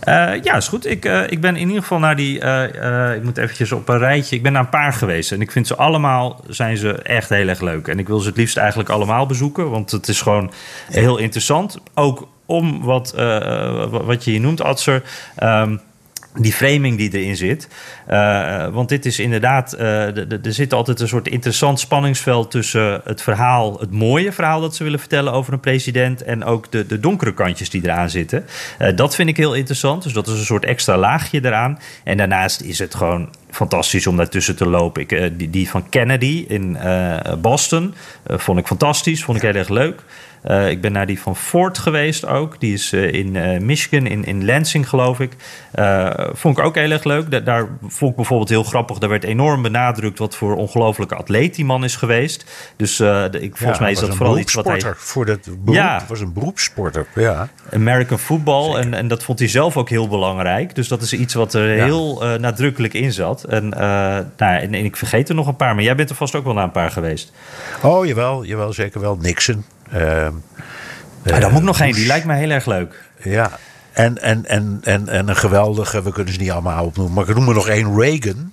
[0.07, 0.85] Uh, ja, is goed.
[0.85, 2.41] Ik, uh, ik ben in ieder geval naar die.
[2.41, 4.35] Uh, ik moet eventjes op een rijtje.
[4.35, 5.31] Ik ben naar een paar geweest.
[5.31, 7.87] En ik vind ze allemaal zijn ze echt heel erg leuk.
[7.87, 9.69] En ik wil ze het liefst eigenlijk allemaal bezoeken.
[9.69, 10.51] Want het is gewoon
[10.89, 11.77] heel interessant.
[11.93, 13.13] Ook om wat,
[13.89, 15.03] wat je hier noemt, Adser.
[15.43, 15.79] Um,
[16.35, 17.67] die framing die erin zit.
[18.09, 23.21] Uh, want dit is inderdaad, uh, er zit altijd een soort interessant spanningsveld tussen het
[23.21, 26.99] verhaal, het mooie verhaal dat ze willen vertellen over een president en ook de, de
[26.99, 28.45] donkere kantjes die eraan zitten.
[28.79, 30.03] Uh, dat vind ik heel interessant.
[30.03, 31.79] Dus dat is een soort extra laagje eraan.
[32.03, 35.01] En daarnaast is het gewoon fantastisch om daartussen te lopen.
[35.01, 36.77] Ik, die, die van Kennedy in
[37.41, 37.93] Boston
[38.27, 40.03] vond ik fantastisch, vond ik heel erg leuk.
[40.45, 42.59] Uh, ik ben naar die van Ford geweest ook.
[42.59, 45.35] Die is uh, in uh, Michigan, in, in Lansing geloof ik.
[46.33, 47.31] vond ik ook heel erg leuk.
[47.31, 48.97] Da daar vond ik bijvoorbeeld heel grappig.
[48.97, 52.45] Daar werd enorm benadrukt wat voor ongelofelijke atleet die man is geweest.
[52.75, 54.81] Dus ik, volgens ja, mij is dat vooral iets wat hij...
[54.95, 56.05] Voor dat beroep, ja.
[56.07, 57.49] was een beroepssporter, ja.
[57.73, 58.75] American football.
[58.75, 60.75] En, en dat vond hij zelf ook heel belangrijk.
[60.75, 61.83] Dus dat is iets wat er ja.
[61.83, 63.43] heel nadrukkelijk in zat.
[63.43, 65.75] En, nou, en, en ik vergeet er nog een paar.
[65.75, 67.31] Maar jij bent er vast ook wel naar een paar geweest.
[67.81, 68.45] Oh, jawel.
[68.45, 69.17] Jawel, zeker wel.
[69.21, 69.63] Nixon.
[69.93, 70.25] Uh,
[71.33, 73.03] ah, daar moet ik nog één, die lijkt me heel erg leuk.
[73.23, 73.51] Ja,
[73.91, 77.35] en, en, en, en, en een geweldige, we kunnen ze niet allemaal opnoemen, maar ik
[77.35, 78.51] noem er nog één, Reagan.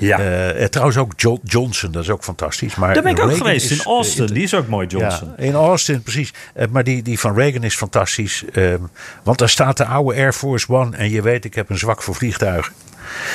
[0.00, 0.54] Ja.
[0.54, 2.74] Uh, trouwens ook John, Johnson, dat is ook fantastisch.
[2.74, 4.26] Maar Daar ben ik Reagan ook geweest, is, in Austin.
[4.26, 5.32] die is ook mooi, Johnson.
[5.36, 6.32] Ja, in Austin, precies.
[6.56, 8.44] Uh, maar die, die van Reagan is fantastisch.
[8.52, 8.74] Uh,
[9.22, 10.96] want daar staat de oude Air Force One.
[10.96, 12.72] En je weet, ik heb een zwak voor vliegtuigen.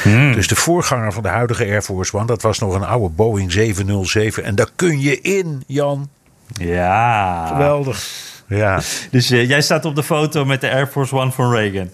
[0.03, 0.33] Hmm.
[0.33, 3.51] Dus de voorganger van de huidige Air Force One, dat was nog een oude Boeing
[3.51, 4.43] 707.
[4.43, 6.09] En daar kun je in, Jan.
[6.53, 7.47] Ja.
[7.47, 8.09] Geweldig.
[8.47, 8.81] Ja.
[9.11, 11.89] Dus uh, jij staat op de foto met de Air Force One van Reagan.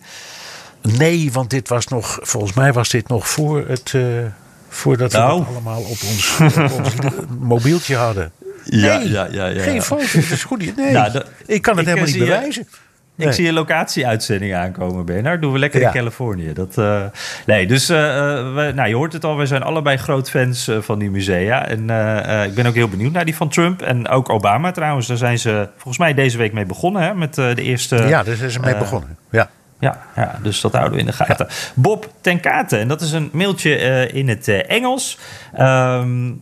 [0.82, 4.26] Nee, want dit was nog, volgens mij was dit nog voor het, uh,
[4.70, 5.40] voordat nou.
[5.40, 6.94] we het allemaal op ons, op ons
[7.40, 8.32] mobieltje hadden.
[8.66, 10.76] Ja, nee, ja, ja, ja, Geen foto, dat is goed.
[10.76, 12.68] Nee, nou, ik kan het ik helemaal niet bewijzen.
[13.26, 13.34] Nee.
[13.34, 15.42] zie een locatie-uitzending aankomen, Bernard.
[15.42, 15.88] Doen we lekker ja.
[15.88, 16.54] in Californië.
[16.54, 17.04] Dat, uh,
[17.46, 17.98] nee, dus uh,
[18.54, 19.38] we, nou, je hoort het al.
[19.38, 21.68] We zijn allebei groot fans uh, van die musea.
[21.68, 21.80] En
[22.46, 23.82] ik ben ook heel benieuwd naar die van Trump.
[23.82, 25.08] En ook Obama trouwens.
[25.08, 27.02] Daar zijn ze volgens mij deze week mee begonnen.
[27.02, 27.96] Hè, met de eerste...
[27.96, 29.18] Ja, daar zijn ze mee begonnen.
[29.32, 29.50] Ja.
[29.80, 31.46] Ja, ja, dus dat houden we in de gaten.
[31.50, 31.56] Ja.
[31.76, 32.78] Bob ten Kate.
[32.78, 33.76] En dat is een mailtje
[34.12, 35.18] in het Engels.
[35.60, 36.42] Um,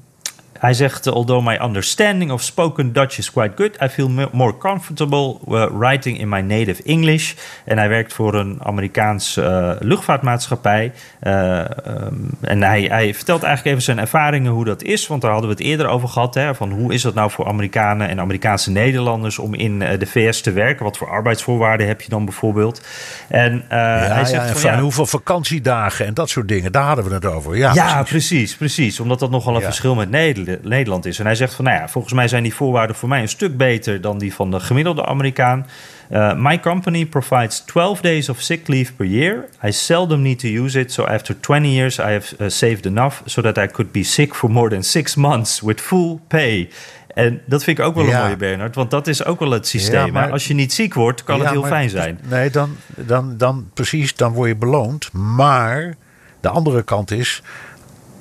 [0.59, 5.37] hij zegt, although my understanding of spoken Dutch is quite good, I feel more comfortable
[5.47, 7.33] uh, writing in my native English.
[7.65, 10.91] En hij werkt voor een Amerikaans uh, luchtvaartmaatschappij.
[11.23, 15.31] Uh, um, en hij, hij, vertelt eigenlijk even zijn ervaringen hoe dat is, want daar
[15.31, 16.33] hadden we het eerder over gehad.
[16.33, 20.41] Hè, van hoe is dat nou voor Amerikanen en Amerikaanse Nederlanders om in de VS
[20.41, 20.83] te werken?
[20.83, 22.81] Wat voor arbeidsvoorwaarden heb je dan bijvoorbeeld?
[23.27, 27.05] En ja, hij zegt ja, van, ja, hoeveel vakantiedagen en dat soort dingen, daar hadden
[27.05, 27.57] we het over.
[27.57, 28.07] Ja, ja precies.
[28.09, 28.99] precies, precies.
[28.99, 31.19] Omdat dat nogal een verschil met Nederland Nederland is.
[31.19, 33.57] En hij zegt van, nou ja, volgens mij zijn die voorwaarden voor mij een stuk
[33.57, 35.65] beter dan die van de gemiddelde Amerikaan.
[36.11, 39.49] Uh, my company provides 12 days of sick leave per year.
[39.65, 43.21] I seldom need to use it, so after 20 years I have uh, saved enough
[43.25, 46.69] so that I could be sick for more than six months with full pay.
[47.13, 48.75] En dat vind ik ook wel een mooie, Bernard.
[48.75, 50.05] Want dat is ook wel het systeem.
[50.05, 52.19] Ja, maar, als je niet ziek wordt, kan ja, het heel maar, fijn zijn.
[52.29, 55.11] Nee, dan, dan, dan precies, dan word je beloond.
[55.13, 55.95] Maar
[56.39, 57.41] de andere kant is,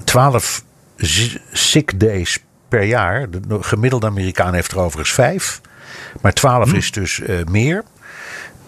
[0.05, 0.65] 12
[1.53, 2.39] sick days
[2.69, 3.31] per jaar.
[3.31, 5.61] De gemiddelde Amerikaan heeft er overigens vijf.
[6.21, 6.77] Maar 12 hm.
[6.77, 7.85] is dus uh, meer.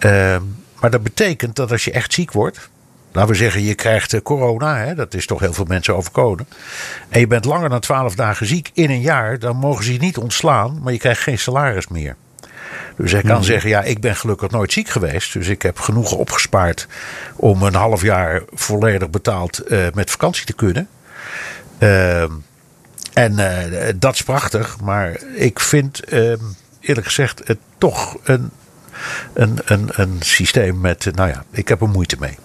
[0.04, 0.36] Uh,
[0.80, 2.70] maar dat betekent dat als je echt ziek wordt.
[3.12, 6.46] Laten we zeggen, je krijgt uh, corona, hè, dat is toch heel veel mensen overkomen.
[7.08, 9.98] En je bent langer dan 12 dagen ziek in een jaar, dan mogen ze je
[9.98, 12.16] niet ontslaan, maar je krijgt geen salaris meer.
[12.96, 15.32] Dus hij kan zeggen, ja, ik ben gelukkig nooit ziek geweest.
[15.32, 16.86] Dus ik heb genoeg opgespaard
[17.36, 20.88] om een half jaar volledig betaald uh, met vakantie te kunnen.
[21.80, 22.22] Uh,
[23.12, 26.32] en uh, dat is prachtig, maar ik vind uh,
[26.80, 28.50] eerlijk gezegd het toch een,
[29.32, 32.38] een, een, een systeem met, nou ja, ik heb er moeite mee.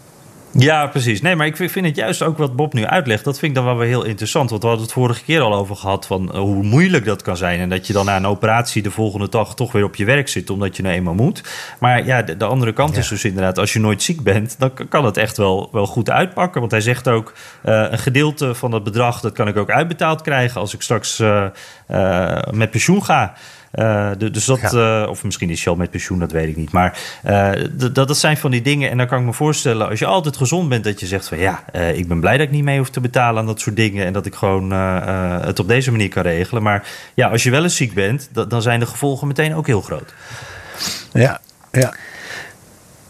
[0.58, 1.22] Ja, precies.
[1.22, 3.24] Nee, maar ik vind het juist ook wat Bob nu uitlegt.
[3.24, 4.50] Dat vind ik dan wel weer heel interessant.
[4.50, 7.38] Want we hadden het vorige keer al over gehad van eh, hoe moeilijk dat kan
[7.38, 7.60] zijn.
[7.60, 10.28] En dat je dan na een operatie de volgende dag toch weer op je werk
[10.28, 11.44] zit, omdat je nou eenmaal moet.
[11.80, 13.00] Maar ja, de, de andere kant ja.
[13.00, 16.10] is dus inderdaad, als je nooit ziek bent, dan kan het echt wel, wel goed
[16.10, 16.60] uitpakken.
[16.60, 17.34] Want hij zegt ook,
[17.66, 21.20] uh, een gedeelte van dat bedrag, dat kan ik ook uitbetaald krijgen als ik straks
[21.20, 21.48] uh,
[22.52, 23.34] met pensioen ga.
[23.76, 25.02] Uh, dus dat, ja.
[25.04, 26.72] uh, of misschien is je al met pensioen, dat weet ik niet.
[26.72, 28.90] Maar uh, dat, dat zijn van die dingen.
[28.90, 31.38] En dan kan ik me voorstellen, als je altijd gezond bent, dat je zegt van
[31.38, 34.06] ja, ik ben blij dat ik niet mee hoef te betalen aan dat soort dingen.
[34.06, 36.64] En dat ik gewoon het op deze manier kan regelen.
[36.64, 39.82] Maar ja, als je wel eens ziek bent, dan zijn de gevolgen meteen ook heel
[39.82, 40.14] groot.
[41.14, 41.40] Ja,
[41.72, 41.94] ja.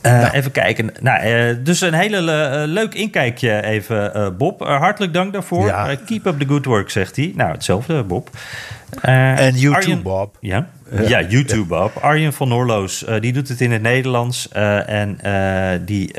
[0.05, 0.31] Uh, nou.
[0.33, 0.91] Even kijken.
[0.99, 4.59] Nou, uh, dus een hele uh, leuk inkijkje even, Bob.
[4.59, 5.65] hartelijk dank daarvoor.
[5.65, 5.95] Ja.
[6.05, 7.33] keep up the good work, zegt hij.
[7.35, 8.29] Nou, hetzelfde, Bob.
[9.05, 10.37] Uh, en YouTube Bob.
[10.39, 10.67] Ja,
[11.07, 11.97] ja YouTube Bob.
[12.01, 14.49] Arjen van Orloos, uh, die doet het in het Nederlands.
[14.55, 15.19] Uh, en
[15.85, 16.11] die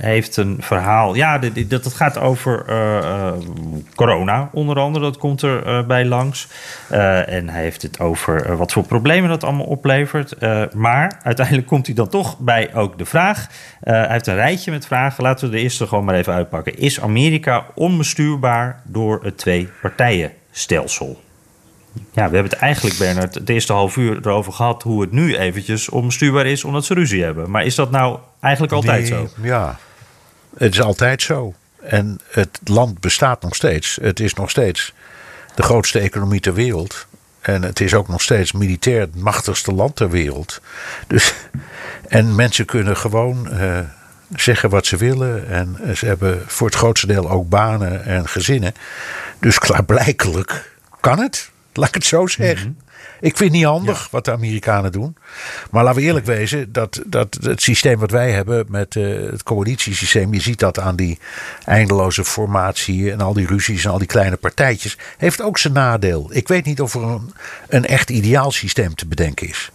[0.00, 1.14] heeft een verhaal.
[1.14, 2.64] Ja, dit, dat het gaat over
[3.94, 5.04] corona, onder andere.
[5.04, 6.48] Dat komt er bij langs.
[6.88, 10.34] en hij heeft het over wat voor problemen dat allemaal oplevert.
[10.74, 13.46] maar uiteindelijk komt hij dan toch bij ook de vraag.
[13.80, 15.22] hij heeft een rijtje met vragen.
[15.22, 16.78] Laten we de eerste gewoon maar even uitpakken.
[16.78, 21.20] Is Amerika onbestuurbaar door het twee-partijen-stelsel?
[21.92, 25.36] Ja, we hebben het eigenlijk, Bernard, het eerste half uur erover gehad hoe het nu
[25.36, 27.50] eventjes onbestuurbaar is omdat ze ruzie hebben.
[27.50, 29.28] Maar is dat nou eigenlijk altijd zo?
[29.42, 29.78] Ja,
[30.56, 31.54] het is altijd zo.
[31.82, 33.98] En het land bestaat nog steeds.
[34.02, 34.92] Het is nog steeds
[35.54, 37.06] de grootste economie ter wereld.
[37.40, 40.60] En het is ook nog steeds militair het machtigste land ter wereld.
[41.06, 41.34] Dus,
[42.08, 43.78] en mensen kunnen gewoon uh,
[44.36, 45.48] zeggen wat ze willen.
[45.48, 48.74] En ze hebben voor het grootste deel ook banen en gezinnen.
[49.38, 51.49] Dus klaarblijkelijk kan het.
[51.72, 52.76] Laat ik het zo zeggen.
[52.78, 52.88] Mhm.
[53.20, 55.16] Ik vind het niet handig wat de Amerikanen doen.
[55.70, 59.42] Maar laten we eerlijk wezen, dat, dat het systeem wat wij hebben met uh, het
[59.42, 61.18] coalitiesysteem, je ziet dat aan die
[61.64, 66.28] eindeloze formatie en al die ruzies en al die kleine partijtjes, heeft ook zijn nadeel.
[66.32, 67.32] Ik weet niet of er een,
[67.68, 69.70] een echt ideaal systeem te bedenken is.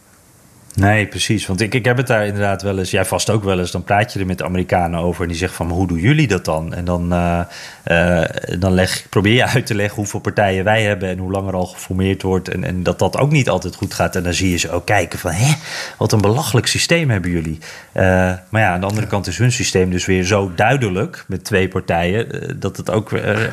[0.75, 1.45] Nee, precies.
[1.45, 3.83] Want ik, ik heb het daar inderdaad wel eens, jij vast ook wel eens, dan
[3.83, 6.45] praat je er met de Amerikanen over en die zeggen van, hoe doen jullie dat
[6.45, 6.73] dan?
[6.73, 7.39] En dan, uh,
[7.87, 8.23] uh,
[8.59, 11.53] dan leg, probeer je uit te leggen hoeveel partijen wij hebben en hoe lang er
[11.53, 14.15] al geformeerd wordt en, en dat dat ook niet altijd goed gaat.
[14.15, 15.53] En dan zie je ze ook kijken van, hè,
[15.97, 17.57] wat een belachelijk systeem hebben jullie.
[17.93, 18.03] Uh,
[18.49, 21.67] maar ja, aan de andere kant is hun systeem dus weer zo duidelijk met twee
[21.67, 23.11] partijen, dat het ook,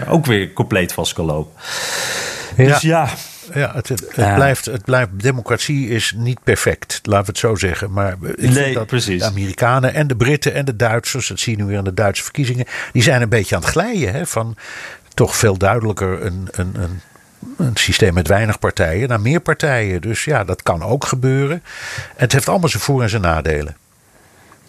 [0.09, 1.53] ook weer compleet vast kan lopen.
[2.57, 2.64] Ja.
[2.64, 3.09] Dus ja,
[3.55, 5.11] ja, het, het, Blijft, het blijft.
[5.22, 7.93] Democratie is niet perfect, laten we het zo zeggen.
[7.93, 9.20] Maar ik nee, dat precies.
[9.20, 12.22] de Amerikanen en de Britten en de Duitsers, dat zien we weer in de Duitse
[12.22, 14.12] verkiezingen, die zijn een beetje aan het glijden.
[14.12, 14.57] Hè, van
[15.14, 17.01] toch veel duidelijker een, een, een
[17.57, 20.01] een systeem met weinig partijen naar meer partijen.
[20.01, 21.62] Dus ja, dat kan ook gebeuren.
[22.16, 23.76] Het heeft allemaal zijn voor- en zijn nadelen.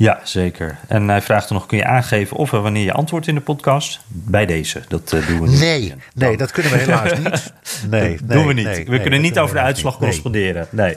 [0.03, 0.77] Ja, zeker.
[0.87, 3.41] En hij vraagt er nog: kun je aangeven of en wanneer je antwoordt in de
[3.41, 3.99] podcast?
[4.07, 4.81] Bij deze.
[4.87, 5.59] Dat uh, doen we niet.
[5.59, 7.53] Nee, nee, dat kunnen we helaas niet.
[7.89, 8.87] Nee, dat doen we niet.
[8.87, 10.67] we kunnen niet over de uitslag corresponderen.
[10.69, 10.95] Nee.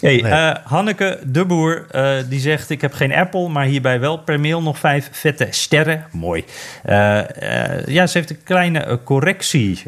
[0.00, 4.18] Hey, uh, Hanneke de Boer, uh, die zegt: Ik heb geen Apple, maar hierbij wel
[4.18, 6.04] per mail nog vijf vette sterren.
[6.10, 6.44] Mooi.
[7.86, 9.82] Ja, ze heeft een kleine correctie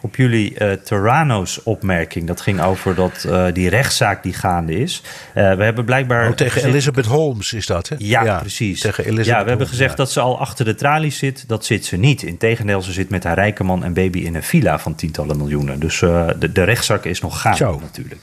[0.00, 2.26] op jullie Terranos opmerking.
[2.26, 5.02] Dat ging over dat, die rechtszaak die gaande is.
[5.34, 6.28] we hebben blijkbaar.
[6.28, 7.96] Oh, tegen Elizabeth Holmes is dat, hè?
[7.98, 8.80] Ja, precies.
[8.80, 11.44] Tegen Elizabeth ja, we hebben gezegd dat ze al achter de tralies zit.
[11.48, 12.22] Dat zit ze niet.
[12.22, 15.80] Integendeel, ze zit met haar rijke man en baby in een villa van tientallen miljoenen.
[15.80, 17.78] Dus de, de rechtszaak is nog gaande, Zo.
[17.80, 18.20] natuurlijk.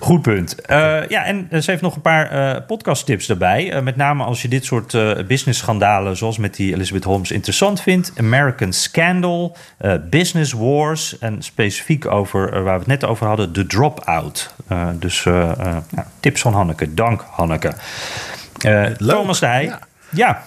[0.00, 0.56] Goed punt.
[0.70, 3.82] Uh, ja, en ze heeft nog een paar uh, podcasttips erbij.
[3.82, 4.92] Met name als je dit soort
[5.26, 8.12] business schandalen, zoals met die Elizabeth Holmes, interessant vindt.
[8.16, 9.56] American Scandal,
[10.10, 14.54] Business Wars en specifiek over waar we het net over hadden, The Dropout.
[14.94, 15.82] dus nou,
[16.20, 16.94] tips van Hanneke.
[16.94, 17.72] Dank, Hanneke.
[19.06, 19.64] Thomas de Heij.
[19.64, 19.80] ja.
[20.10, 20.42] ja.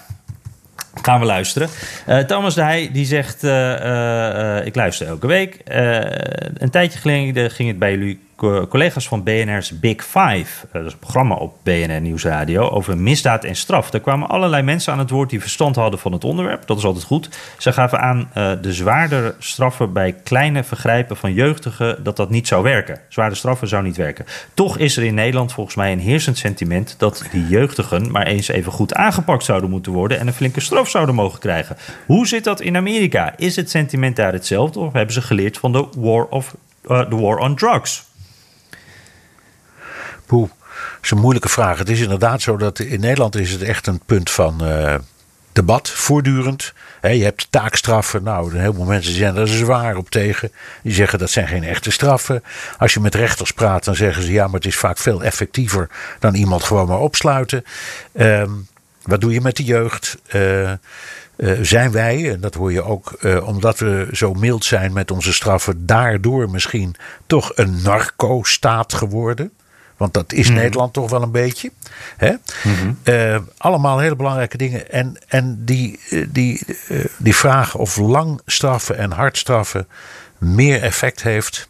[1.02, 1.70] Gaan we luisteren.
[2.08, 5.62] Uh, Thomas de Heij die zegt: uh, Ik luister elke week.
[6.54, 8.27] een tijdje geleden ging het bij jullie
[8.70, 13.44] collega's van BNR's Big Five, eh, dat is een programma op BNR Nieuwsradio, over misdaad
[13.44, 13.90] en straf.
[13.90, 16.68] Daar kwamen allerlei mensen aan het woord die verstand hadden van het onderwerp.
[16.68, 17.30] Dat is altijd goed.
[17.58, 22.48] Ze gaven aan uh, de zwaardere straffen bij kleine vergrijpen van jeugdigen, dat dat niet
[22.48, 23.00] zou werken.
[23.10, 24.26] Zware straffen zou niet werken.
[24.54, 28.48] Toch is er in Nederland volgens mij een heersend sentiment dat die jeugdigen maar eens
[28.48, 31.78] even goed aangepakt zouden moeten worden en een flinke straf zouden mogen krijgen.
[32.06, 33.34] Hoe zit dat in Amerika?
[33.38, 36.56] Is het sentiment daar hetzelfde of hebben ze geleerd van de war, of,
[36.88, 38.07] uh, the war on drugs?
[40.28, 41.78] Poeh, dat is een moeilijke vraag.
[41.78, 44.96] Het is inderdaad zo dat in Nederland is het echt een punt van uh,
[45.52, 46.74] debat, voortdurend.
[47.02, 48.24] je hebt taakstraffen.
[48.24, 50.52] Nou, een heleboel mensen zijn er zwaar op tegen.
[50.84, 52.44] Die zeggen dat zijn geen echte straffen.
[52.78, 55.90] Als je met rechters praat, dan zeggen ze ja, maar het is vaak veel effectiever
[56.20, 57.64] dan iemand gewoon maar opsluiten.
[58.12, 58.44] Uh,
[59.02, 60.18] wat doe je met de jeugd?
[60.36, 60.78] Uh, uh,
[61.62, 65.86] zijn wij, en dat hoor je ook, omdat we zo mild zijn met onze straffen,
[65.86, 69.52] daardoor misschien toch een narco-staat geworden?
[69.98, 70.58] Want dat is mhm.
[70.58, 71.72] Nederland toch wel een beetje.
[72.18, 72.34] Hè?
[72.64, 72.94] Mhm.
[73.04, 74.92] Eh, allemaal hele belangrijke dingen.
[74.92, 79.88] En, en die, eh, die, uh, die vraag of lang straffen en hard straffen
[80.38, 81.70] meer effect heeft.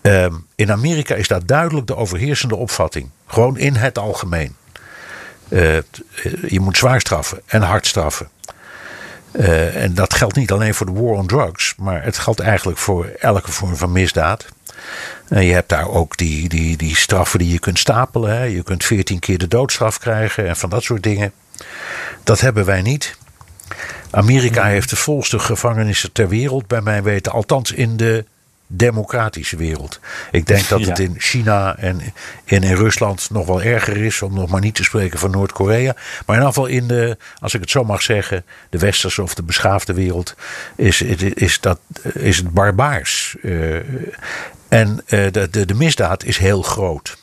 [0.00, 3.10] Ehm, in Amerika is dat duidelijk de overheersende opvatting.
[3.26, 4.56] Gewoon in het algemeen.
[6.48, 8.28] je moet zwaar straffen en hard straffen.
[9.72, 13.06] en dat geldt niet alleen voor de war on drugs, maar het geldt eigenlijk voor
[13.06, 14.46] elke vorm van misdaad.
[15.28, 18.36] En je hebt daar ook die, die, die straffen die je kunt stapelen.
[18.36, 18.44] Hè.
[18.44, 21.32] Je kunt veertien keer de doodstraf krijgen en van dat soort dingen.
[22.24, 23.16] Dat hebben wij niet.
[24.10, 27.32] Amerika heeft de volste gevangenissen ter wereld, bij mij weten.
[27.32, 28.24] Althans in de
[28.76, 30.00] democratische wereld.
[30.30, 31.04] Ik denk dat het Ja.
[31.04, 32.00] in China en
[32.44, 35.92] in, in Rusland nog wel erger is, om nog maar niet te spreken van Noord-Korea.
[35.94, 39.34] Maar in ieder geval in de, als ik het zo mag zeggen, de westerse of
[39.34, 40.34] de beschaafde wereld,
[40.76, 41.78] is, is, dat,
[42.12, 43.36] is het barbaars.
[43.42, 43.74] Eh,
[44.68, 47.16] en eh, de, de, de misdaad is heel groot.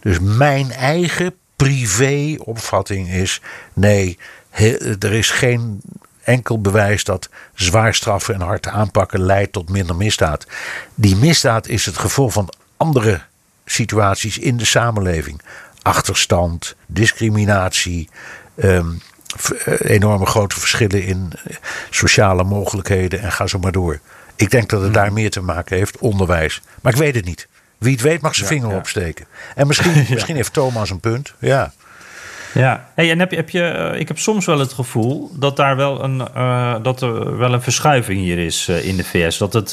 [0.00, 3.40] Dus mijn eigen privé-opvatting is:
[3.72, 4.18] nee,
[4.50, 5.80] he- er is geen
[6.24, 10.46] enkel bewijs dat zwaar straffen en hard aanpakken leidt tot minder misdaad.
[10.94, 13.20] Die misdaad is het gevolg van andere
[13.64, 15.40] situaties in de samenleving:
[15.82, 18.08] achterstand, discriminatie.
[18.54, 18.86] ehm,
[19.64, 21.56] eh, enorme grote verschillen in eh,
[21.90, 24.00] sociale mogelijkheden en ga zo maar door.
[24.36, 26.60] Ik denk dat het daar meer te maken heeft, onderwijs.
[26.80, 27.48] Maar ik weet het niet.
[27.78, 28.76] Wie het weet mag zijn vinger ja.
[28.76, 29.26] opsteken.
[29.54, 31.34] En misschien, misschien heeft Thomas een punt.
[31.38, 31.72] Ja.
[32.54, 35.56] Ja, hey, en heb je, heb je, eh, ik heb soms wel het gevoel dat
[35.56, 39.38] daar wel een, eh, dat er wel een verschuiving hier is eh, in de VS.
[39.38, 39.72] Dat het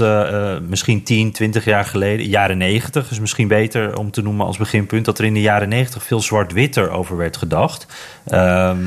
[0.69, 5.05] misschien 10, 20 jaar geleden, jaren 90 is misschien beter om te noemen als beginpunt,
[5.05, 7.85] dat er in de jaren 90 veel zwart-wit erover werd gedacht.
[8.27, 8.77] Ehm,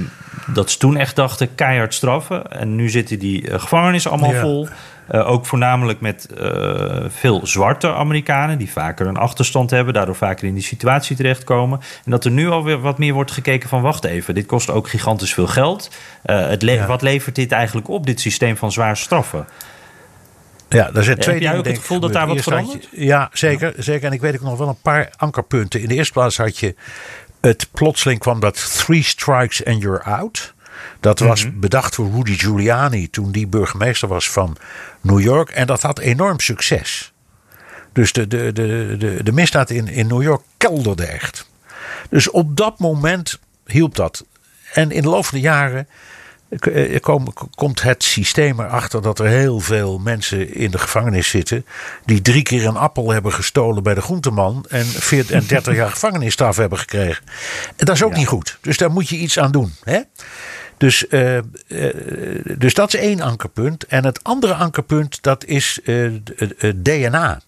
[0.46, 2.50] dat ze toen echt dachten keihard straffen.
[2.50, 4.40] En nu zitten die gevangenissen allemaal Ja.
[4.40, 4.68] vol.
[5.08, 10.46] Eh, ook voornamelijk met eh, veel zwarte Amerikanen die vaker een achterstand hebben, daardoor vaker
[10.46, 11.80] in die situatie terechtkomen.
[12.04, 14.88] En dat er nu alweer wat meer wordt gekeken van wacht even, dit kost ook
[14.88, 15.90] gigantisch veel geld.
[16.22, 16.86] Eh, het le- Ja.
[16.86, 19.46] Wat levert dit eigenlijk op, dit systeem van zwaar straffen?
[20.68, 22.36] Ja, daar zijn twee jij dingen, ook het gevoel dat daar wat
[22.90, 24.06] je- ja, zeker, zeker.
[24.06, 25.80] En ik weet ook nog wel een paar ankerpunten.
[25.80, 26.74] In de eerste plaats had je
[27.40, 30.54] het plotseling kwam dat three strikes and you're out.
[31.00, 31.58] Dat was Mhm.
[31.60, 34.56] bedacht door Rudy Giuliani toen die burgemeester was van
[35.00, 35.50] New York.
[35.50, 37.12] En dat had enorm succes.
[37.92, 41.48] Dus de, de, de, de, de misdaad in, in New York kelderde echt.
[42.10, 44.24] Dus op dat moment hielp dat.
[44.72, 45.88] En in de loop van de jaren
[46.58, 51.66] eh, kom- komt het systeem erachter dat er heel veel mensen in de gevangenis zitten.
[52.04, 54.64] die drie keer een appel hebben gestolen bij de groenteman.
[54.68, 57.24] en, 40 en 30 jaar gevangenisstraf hebben gekregen.
[57.76, 58.58] En dat is ook niet goed.
[58.60, 59.74] Dus daar moet je iets aan doen.
[59.84, 60.00] Hè?
[60.82, 61.44] Dus, eh, eh,
[62.58, 63.84] dus dat is één ankerpunt.
[63.86, 66.12] En het andere ankerpunt dat is eh, eh,
[66.76, 67.40] DNA.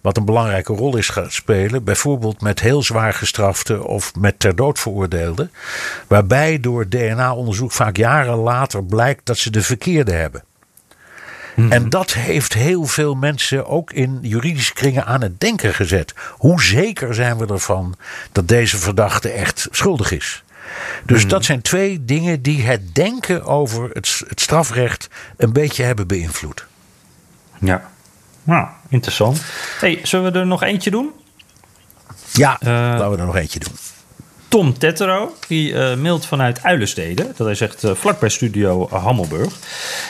[0.00, 1.84] Wat een belangrijke rol is gaan spelen.
[1.84, 5.50] Bijvoorbeeld met heel zwaar gestrafte of met ter dood veroordeelden.
[6.06, 10.44] Waarbij door DNA-onderzoek vaak jaren later blijkt dat ze de verkeerde hebben.
[11.68, 16.14] En dat heeft heel veel mensen ook in juridische kringen aan het denken gezet.
[16.30, 17.94] Hoe zeker zijn we ervan
[18.32, 20.42] dat deze verdachte echt schuldig is?
[21.06, 26.06] Dus dat zijn twee dingen die het denken over het, het strafrecht een beetje hebben
[26.06, 26.66] beïnvloed.
[27.58, 27.90] Ja.
[28.42, 29.42] Nou, interessant.
[29.80, 31.10] Hey, zullen we er nog eentje doen?
[32.32, 33.72] Ja, Eh, laten we er nog eentje doen.
[34.48, 37.26] Tom Tettero, die eh, mailt vanuit Uilenstede.
[37.36, 39.58] Dat hij zegt eh, vlakbij studio Hammelburg.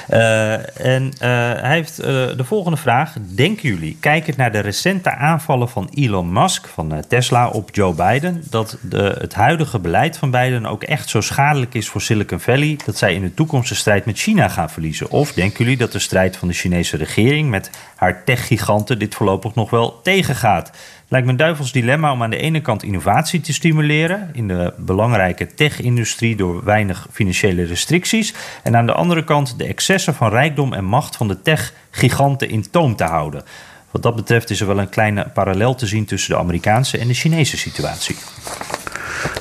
[0.08, 3.14] Eh, en hij heeft de volgende vraag.
[3.20, 8.42] Denken jullie, kijkend naar de recente aanvallen van Elon Musk van Tesla op Joe Biden...
[8.50, 12.78] dat de, het huidige beleid van Biden ook echt zo schadelijk is voor Silicon Valley...
[12.84, 15.10] dat zij in de toekomst de strijd met China gaan verliezen?
[15.10, 18.98] Of denken jullie dat de strijd van de Chinese regering met haar techgiganten...
[18.98, 20.70] dit voorlopig nog wel tegengaat?
[21.10, 24.72] Lijkt me een duivels dilemma om aan de ene kant innovatie te stimuleren in de
[24.76, 28.34] belangrijke tech-industrie door weinig financiële restricties.
[28.62, 32.70] En aan de andere kant de excessen van rijkdom en macht van de tech-giganten in
[32.70, 33.44] toom te houden.
[33.90, 37.08] Wat dat betreft is er wel een kleine parallel te zien tussen de Amerikaanse en
[37.08, 38.16] de Chinese situatie.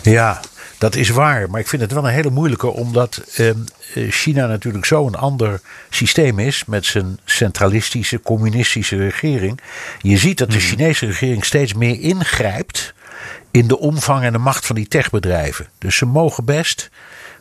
[0.02, 0.40] Ja,
[0.78, 1.50] dat is waar.
[1.50, 3.58] Maar ik vind het wel een hele moeilijke, omdat ehm,
[3.94, 6.66] eh, China natuurlijk zo'n ander systeem is.
[6.66, 9.60] met zijn centralistische, communistische regering.
[10.02, 12.96] Je ziet dat de Chinese regering steeds meer ingrijpt.
[13.52, 15.68] in de omvang en de macht van die techbedrijven.
[15.78, 16.90] Dus ze mogen best.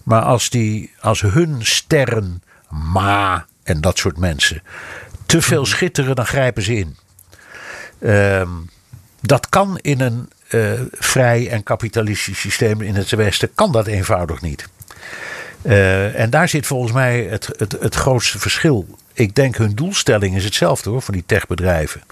[0.03, 4.63] Maar als, die, als hun sterren, Ma en dat soort mensen.
[5.27, 6.97] te veel schitteren, dan grijpen ze in.
[7.99, 8.49] Ehm,
[9.21, 14.41] dat kan in een eh, vrij en kapitalistisch systeem in het Westen, kan dat eenvoudig
[14.41, 14.69] niet.
[15.63, 18.87] Eh, en daar zit volgens mij het, het, het grootste verschil.
[19.13, 22.03] Ik denk hun doelstelling is hetzelfde hoor, van die techbedrijven.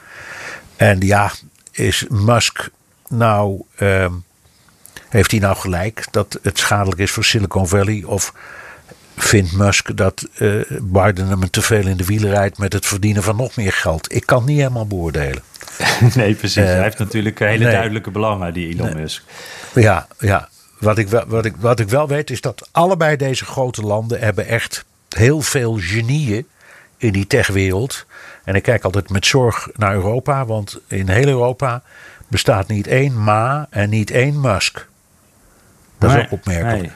[0.76, 1.32] En ja,
[1.70, 2.70] is Musk
[3.08, 4.12] nou, ehm,
[5.08, 8.02] heeft hij nou gelijk dat het schadelijk is voor Silicon Valley?
[8.06, 8.32] Of
[9.16, 10.50] vindt Musk dat eh,
[10.82, 14.14] Biden hem te veel in de wielen rijdt met het verdienen van nog meer geld?
[14.14, 15.42] Ik kan niet helemaal beoordelen.
[16.14, 16.54] nee, precies.
[16.54, 17.72] hij heeft natuurlijk hele nee.
[17.72, 19.22] duidelijke belangen, die Elon Musk.
[19.74, 20.48] Ja, ja.
[20.78, 24.20] Wat, ik wel, wat, ik, wat ik wel weet is dat allebei deze grote landen
[24.20, 26.46] hebben echt heel veel genieën
[26.96, 28.06] in die techwereld.
[28.44, 31.82] En ik kijk altijd met zorg naar Europa, want in heel Europa
[32.28, 34.86] bestaat niet één Ma en niet één Musk.
[35.98, 36.92] Dat is ook opmerkelijk.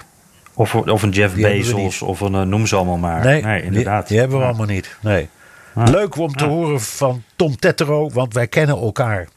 [0.58, 3.24] Of, of een Jeff Die Bezos of een, eh, noem ze allemaal maar.
[3.24, 4.08] Nee, inderdaad.
[4.08, 4.48] Die, hebben we Ja.
[4.48, 4.96] allemaal niet.
[5.00, 5.28] Nee.
[5.74, 9.28] Leuk om te horen van Tom Tettero, want wij kennen elkaar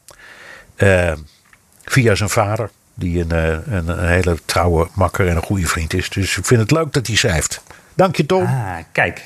[0.76, 1.12] eh,
[1.84, 2.70] via zijn vader.
[2.94, 6.08] Die een, eh, een, een, hele trouwe makker en een goede vriend is.
[6.08, 7.62] Dus ik vind het leuk dat hij schrijft.
[7.94, 8.42] Dank je, Tom.
[8.42, 9.22] Ah, kijk.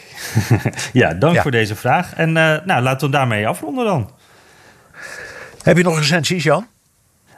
[0.92, 2.14] ja, dank voor deze vraag.
[2.14, 2.34] En uh,
[2.64, 4.10] nou, laten we daarmee afronden dan.
[5.62, 6.66] Heb je nog recensies, Jan?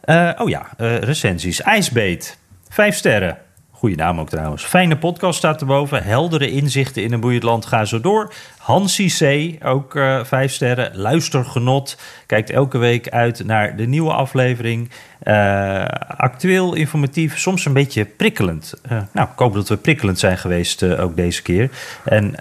[0.05, 0.69] Uh, oh ja,
[1.01, 1.63] recensies.
[1.63, 2.39] IJsbeet.
[2.69, 3.39] Vijf sterren.
[3.79, 4.65] Goeie naam ook trouwens.
[4.65, 6.03] Fijne podcast staat erboven.
[6.03, 7.67] Heldere inzichten in een boeiend land.
[7.67, 8.33] Ga zo door.
[8.59, 10.97] Hansie C, ook uh, vijf sterren.
[10.97, 11.99] Luistergenot.
[12.27, 14.91] Kijkt elke week uit naar de nieuwe aflevering.
[15.29, 15.85] Uh,
[16.17, 18.75] actueel, informatief, soms een beetje prikkelend.
[18.93, 21.71] Uh, nou, ik hoop dat we prikkelend zijn geweest ook deze keer.
[22.05, 22.35] En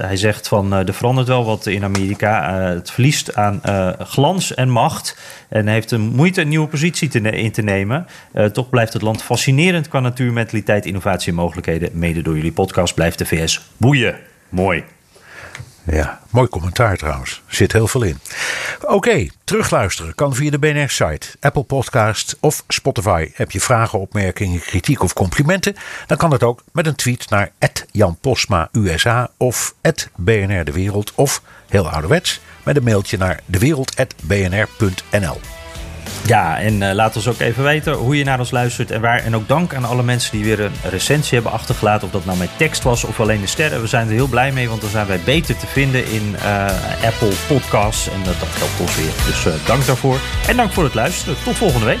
[0.00, 2.54] hij zegt van, er verandert wel wat in Amerika.
[2.54, 3.60] het verliest aan
[3.98, 5.18] glans en macht.
[5.48, 8.06] En heeft een moeite een nieuwe positie te in te nemen.
[8.52, 11.90] toch blijft het land fascinerend qua natuur, mentaliteit, innovatie en mogelijkheden.
[11.92, 14.16] Mede door jullie podcast blijft de VS boeien.
[14.48, 14.84] Mooi.
[15.90, 17.42] Ja, mooi commentaar trouwens.
[17.46, 18.18] Zit heel veel in.
[18.82, 23.30] Oké, terugluisteren kan via de BNR-site, Apple Podcast of Spotify.
[23.34, 25.76] Heb je vragen, opmerkingen, kritiek of complimenten?
[26.06, 27.50] Dan kan het ook met een tweet naar
[27.90, 29.74] Jan Posma USA of
[30.16, 35.57] BNR De Wereld of heel ouderwets met een mailtje naar dewereld.bnr.nl.
[36.28, 39.18] Ja, en uh, laat ons ook even weten hoe je naar ons luistert en waar.
[39.18, 42.06] En ook dank aan alle mensen die weer een recensie hebben achtergelaten.
[42.06, 43.80] Of dat nou met tekst was of alleen de sterren.
[43.80, 46.66] We zijn er heel blij mee, want dan zijn wij beter te vinden in uh,
[47.04, 48.08] Apple Podcasts.
[48.08, 49.12] En dat helpt ons weer.
[49.26, 50.18] Dus dank daarvoor.
[50.48, 51.36] En dank voor het luisteren.
[51.44, 52.00] Tot volgende week.